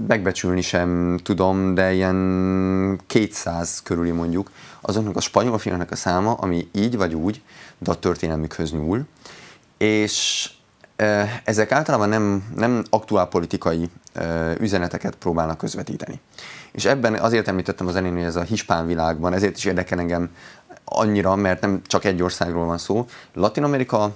[0.07, 4.51] megbecsülni sem tudom, de ilyen 200 körüli mondjuk
[4.81, 7.43] azoknak a spanyol filmnek a száma, ami így vagy úgy,
[7.83, 9.05] történelmükhöz nyúl,
[9.79, 10.51] és
[11.45, 13.91] ezek általában nem, nem aktuál politikai
[14.59, 16.21] üzeneteket próbálnak közvetíteni.
[16.73, 20.31] És ebben azért említettem az elén, hogy ez a hispán világban, ezért is érdekel engem
[20.85, 23.07] annyira, mert nem csak egy országról van szó.
[23.35, 24.15] Latin Amerika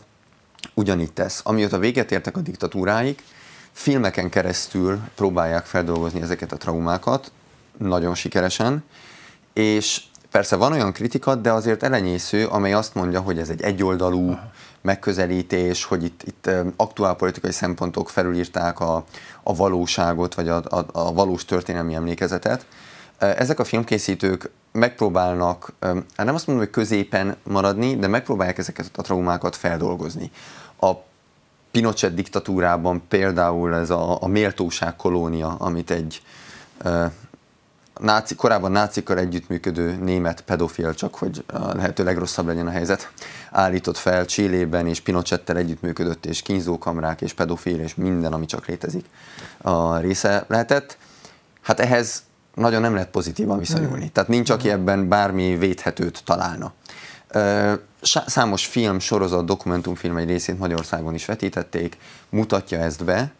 [0.74, 1.40] ugyanígy tesz.
[1.44, 3.22] Amióta véget értek a diktatúráig,
[3.72, 7.32] filmeken keresztül próbálják feldolgozni ezeket a traumákat,
[7.78, 8.84] nagyon sikeresen,
[9.52, 10.02] és
[10.36, 14.50] persze van olyan kritika, de azért elenyésző, amely azt mondja, hogy ez egy egyoldalú Aha.
[14.80, 19.04] megközelítés, hogy itt, itt aktuálpolitikai szempontok felülírták a,
[19.42, 22.66] a valóságot, vagy a, a, a valós történelmi emlékezetet.
[23.18, 25.72] Ezek a filmkészítők megpróbálnak,
[26.16, 30.30] hát nem azt mondom, hogy középen maradni, de megpróbálják ezeket a traumákat feldolgozni.
[30.80, 30.92] A
[31.70, 36.22] Pinochet diktatúrában például ez a, a méltóság kolónia, amit egy
[38.00, 43.10] náci, korábban nácikkal együttműködő német pedofil, csak hogy a lehető legrosszabb legyen a helyzet,
[43.50, 49.04] állított fel Csillében, és Pinochettel együttműködött, és kínzókamrák, és pedofil, és minden, ami csak létezik
[49.58, 50.98] a része lehetett.
[51.62, 52.22] Hát ehhez
[52.54, 54.00] nagyon nem lehet pozitívan viszonyulni.
[54.00, 54.12] Hmm.
[54.12, 56.72] Tehát nincs, aki ebben bármi védhetőt találna.
[58.26, 61.96] Számos film, sorozat, dokumentumfilm egy részét Magyarországon is vetítették,
[62.28, 63.32] mutatja ezt be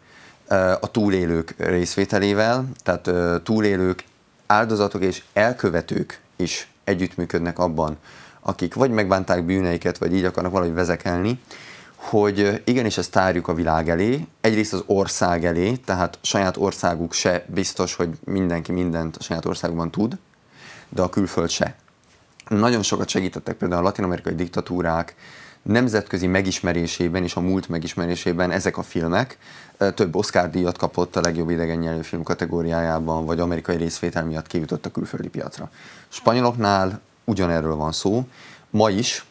[0.79, 3.09] a túlélők részvételével, tehát
[3.43, 4.03] túlélők,
[4.47, 7.97] áldozatok és elkövetők is együttműködnek abban,
[8.39, 11.39] akik vagy megbánták bűneiket, vagy így akarnak valahogy vezekelni,
[11.95, 17.45] hogy igenis ezt tárjuk a világ elé, egyrészt az ország elé, tehát saját országuk se
[17.47, 20.17] biztos, hogy mindenki mindent a saját országban tud,
[20.89, 21.75] de a külföld se.
[22.47, 25.15] Nagyon sokat segítettek például a latin-amerikai diktatúrák
[25.61, 29.37] nemzetközi megismerésében és a múlt megismerésében ezek a filmek.
[29.77, 34.85] Több Oscar díjat kapott a legjobb idegen nyelvű film kategóriájában, vagy amerikai részvétel miatt kijutott
[34.85, 35.69] a külföldi piacra.
[36.07, 38.27] Spanyoloknál ugyanerről van szó,
[38.69, 39.25] ma is,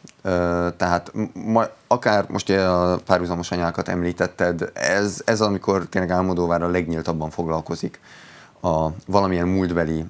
[0.77, 7.31] tehát ma, akár most a párhuzamos anyákat említetted, ez, ez amikor tényleg Álmodóvár a legnyíltabban
[7.31, 8.01] foglalkozik
[8.61, 10.05] a valamilyen múltbeli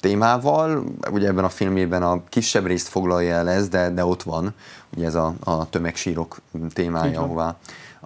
[0.00, 0.84] témával.
[1.10, 4.54] Ugye ebben a filmében a kisebb részt foglalja el ez, de, de ott van,
[4.96, 6.36] ugye ez a, a tömegsírok
[6.72, 7.56] témája, ahová,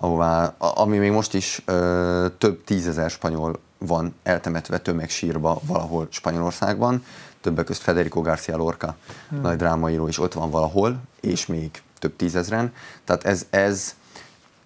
[0.01, 7.05] ahová, ami még most is ö, több tízezer spanyol van eltemetve tömegsírba valahol Spanyolországban,
[7.41, 8.97] többek között Federico García Lorca,
[9.29, 9.41] hmm.
[9.41, 12.73] nagy drámaíró is ott van valahol, és még több tízezren.
[13.05, 13.95] Tehát ez, ez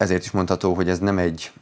[0.01, 1.53] ezért is mondható, hogy ez nem egy,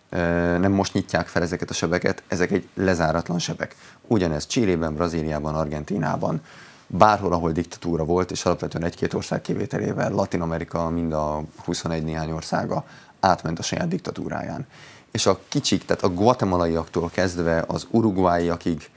[0.60, 3.76] nem most nyitják fel ezeket a sebeket, ezek egy lezáratlan sebek.
[4.06, 6.40] Ugyanez Csillében, Brazíliában, Argentinában,
[6.86, 12.30] bárhol, ahol diktatúra volt, és alapvetően egy-két ország kivételével Latin Amerika, mind a 21 néhány
[12.30, 12.84] országa
[13.20, 14.66] átment a saját diktatúráján.
[15.10, 18.90] És a kicsik, tehát a guatemalaiaktól kezdve az uruguayiakig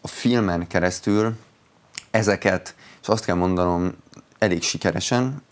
[0.00, 1.36] a filmen keresztül
[2.10, 3.94] ezeket, és azt kell mondanom,
[4.38, 5.42] elég sikeresen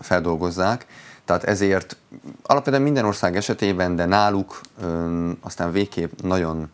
[0.00, 0.86] feldolgozzák,
[1.24, 1.96] tehát ezért
[2.42, 4.60] alapvetően minden ország esetében, de náluk
[5.40, 6.70] aztán végképp nagyon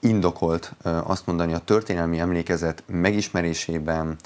[0.00, 4.16] indokolt azt mondani a történelmi emlékezet megismerésében,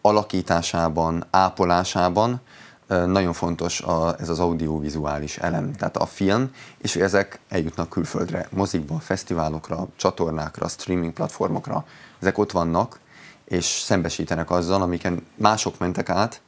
[0.00, 2.40] alakításában, ápolásában,
[2.86, 8.98] nagyon fontos a, ez az audiovizuális elem, tehát a film, és ezek eljutnak külföldre, mozikba,
[8.98, 11.84] fesztiválokra, csatornákra, streaming platformokra,
[12.20, 13.00] ezek ott vannak,
[13.44, 16.40] és szembesítenek azzal, amiken mások mentek át,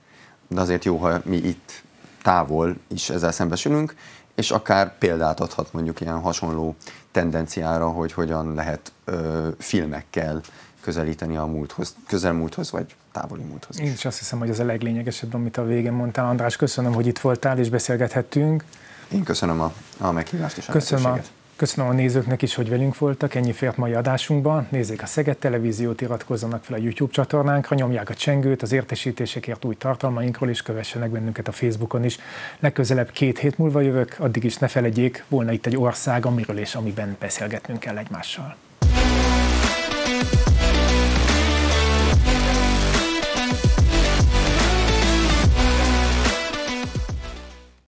[0.49, 1.83] de azért jó, ha mi itt
[2.23, 3.95] távol is ezzel szembesülünk,
[4.35, 6.77] és akár példát adhat mondjuk ilyen hasonló
[7.11, 10.41] tendenciára, hogy hogyan lehet ö, filmekkel
[10.81, 13.87] közelíteni a múlthoz, közelmúlthoz, vagy távoli múlthoz is.
[13.87, 16.27] Én is azt hiszem, hogy ez a leglényegesebb, amit a végén mondtál.
[16.27, 18.65] András, köszönöm, hogy itt voltál és beszélgethettünk.
[19.13, 21.19] Én köszönöm a, a meghívást és a köszönöm a,
[21.57, 23.35] köszönöm a nézőknek is, hogy velünk voltak.
[23.35, 24.67] Ennyi fért mai adásunkban.
[24.71, 29.77] Nézzék a Szeged Televíziót, iratkozzanak fel a YouTube csatornánkra, nyomják a csengőt az értesítésekért új
[29.77, 32.19] tartalmainkról, és kövessenek bennünket a Facebookon is.
[32.59, 36.75] Legközelebb két hét múlva jövök, addig is ne felejtjék, volna itt egy ország, amiről és
[36.75, 38.57] amiben beszélgetnünk kell egymással.